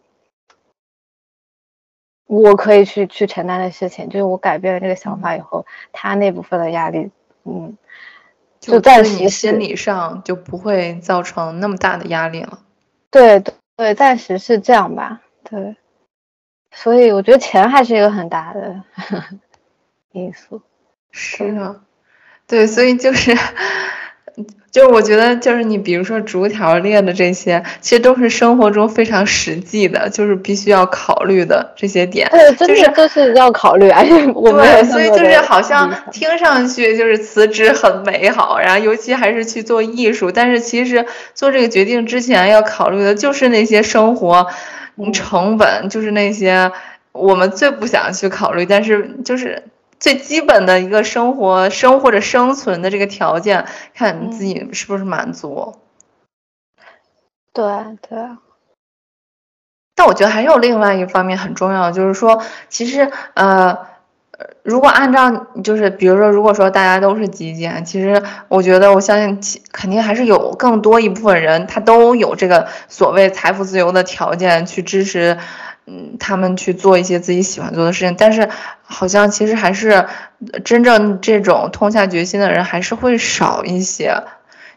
[2.28, 7.12] 我可以去去承担的事情，就是我改变了这个想法以后，他那部分的压力，
[7.44, 7.78] 嗯，
[8.60, 12.60] 就暂时心理上就不会造成那么大的压力了。
[13.12, 13.44] 对
[13.78, 15.22] 对，暂时是这样吧。
[15.44, 15.76] 对，
[16.72, 18.84] 所以我觉得钱还是一个很大的
[20.12, 20.62] 因素。
[21.12, 21.84] 是啊，
[22.48, 23.38] 对，所以就是。
[24.72, 32.30] 就是我觉得，就是你比如说逐条列的这些，其实都是生活中非常实际的，就是必须要考虑的这些点。
[32.30, 33.90] 对，就是都是要考虑。
[33.90, 44.48] 而且我对，所以就是好像听上去就是辞职很美好，然后尤其还是去做艺术，但是其实做这个决定之前要考虑的就是那些生活
[45.14, 46.70] 成本，就是那些
[47.14, 49.64] 我们最不想去考虑，但是就是。
[50.00, 55.76] 最基本的一个生活生或者生存的这个条件，看你自己是不是满足。
[57.54, 57.66] 对
[58.08, 58.20] 对。
[59.96, 63.78] 但我觉得还有另外一方面很重要，就是说，其实呃，
[64.62, 75.38] 如果按照就是比如说，如果说大家都是极简，其实我觉得我相信，肯定还是有更多一部分人，他都有这个所谓财富自由的条件去支持。
[75.88, 78.50] 嗯，他们去做一些自己喜欢做的事情，但是
[78.82, 80.08] 好像其实还是
[80.64, 84.24] 真正这种痛下决心的人还是会少一些，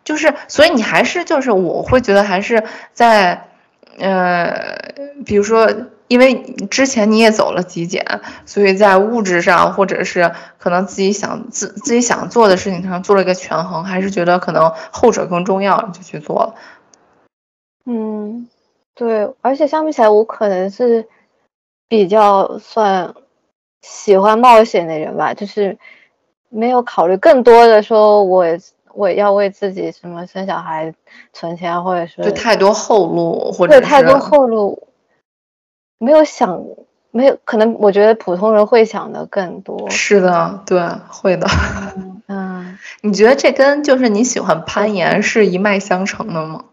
[0.04, 3.48] 就是所以你还是就是我会觉得还是在，
[3.98, 4.76] 呃，
[5.24, 5.72] 比如说
[6.08, 16.54] 因为之前你也走了极简，所以在物质上或者是可能自己想自自己想做的事情上做了一个权衡，还是觉得可能后者更重要，就去做了。
[17.86, 18.46] 嗯。
[18.98, 21.06] 对，而且相比起来，我可能是
[21.88, 23.14] 比较算
[23.82, 25.78] 喜欢冒险的人吧，就是
[26.48, 28.44] 没有考虑更多的说，我
[28.94, 30.92] 我要为自己什么生小孩
[31.32, 34.88] 存钱，或者说就太多后路，或者太多后路，
[35.98, 36.64] 没有想，
[37.12, 39.88] 没有可能，我觉得普通人会想的更多。
[39.90, 41.46] 是的，对，会的。
[42.26, 46.64] 嗯，你觉得这跟就是你喜欢攀岩是一脉相承的吗？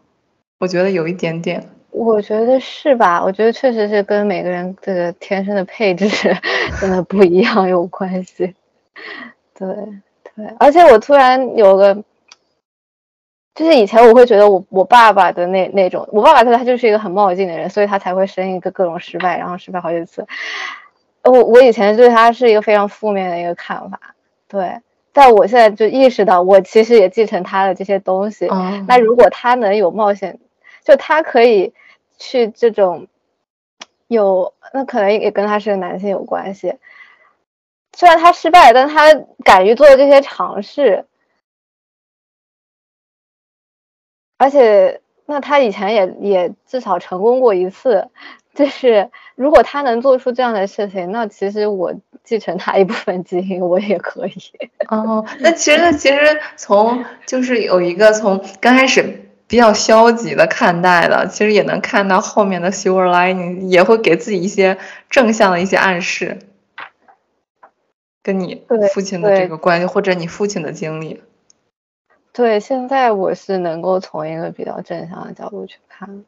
[0.59, 1.69] 我觉得有一点点。
[1.97, 3.23] 我觉得是吧？
[3.23, 6.07] 我觉得确实是跟每个人这个天生的配置
[6.81, 8.53] 真的不一样有关系。
[9.57, 9.67] 对
[10.35, 11.95] 对，而且我突然有个，
[13.55, 20.27] 就是以前我会觉得我我爸爸的那那种，我爸爸他他就是一个很冒进的人，所以他才会生一个各种失败，然后失败好几次。
[21.23, 23.99] 我我以前对他是一个非常负面的一个看法。
[24.49, 24.79] 对，
[25.13, 28.49] 但我现在就意识到，我其实也继承他的这些东西。
[28.85, 30.37] 那如果他能有冒险，
[30.83, 31.73] 就他可以。
[32.17, 33.07] 去这种
[34.07, 36.75] 有那可能也跟他是个男性有关系，
[37.93, 39.13] 虽然他失败，但他
[39.43, 41.05] 敢于做这些尝试，
[44.37, 48.09] 而且那他以前也也至少成功过一次，
[48.53, 51.93] 就是如果他能做出这样的事情，那其实我
[52.23, 54.33] 继承他一部分基因，我也可以。
[54.89, 59.21] 哦， 那其实其实从就是有一个从刚开始。
[59.47, 64.77] 比较消极的看待的，其实也能看到后面的 silver lining，也会给自己一些
[65.09, 66.39] 正向的一些暗示。
[68.23, 71.21] 跟你父亲的这个关系，或者你父亲的经历。
[72.33, 76.25] 对，现在我是能够从一个比较正向的角度去看，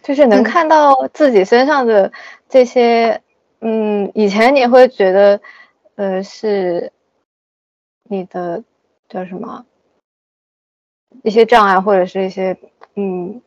[0.00, 2.12] 就是能看到自己身上的
[2.48, 3.20] 这些，
[3.60, 5.40] 嗯，以前你会觉得，
[5.96, 6.92] 呃，是
[8.04, 8.62] 你的
[9.08, 9.66] 叫什么？
[11.22, 12.56] 一些障碍或者是一些
[12.96, 13.40] 嗯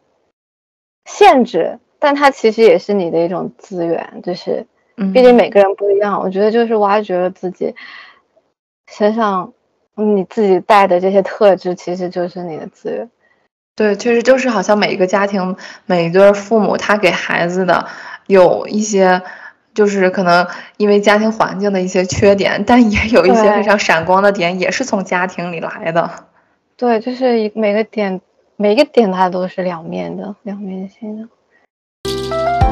[1.06, 4.66] 限制，但它其实也是你的一种资源，就是
[5.14, 6.20] 毕竟每个人不一样。
[6.20, 7.76] 我觉得就是挖掘了自己
[8.92, 9.54] 身上
[9.96, 13.10] 你自己带的这些特质，其实就是你的资源。
[13.76, 15.56] 对，确实就是好像每一个家庭
[15.86, 17.88] 每一对父母，他给孩子的
[18.26, 19.22] 有一些，
[19.76, 20.48] 就是可能
[20.78, 26.27] 因为家庭环境的一些缺点，但也有一些非常闪光的点，也是从家庭里来的。
[26.78, 28.22] 对，就是一每个点，
[28.56, 32.67] 每个点它都是两面的，两面性的。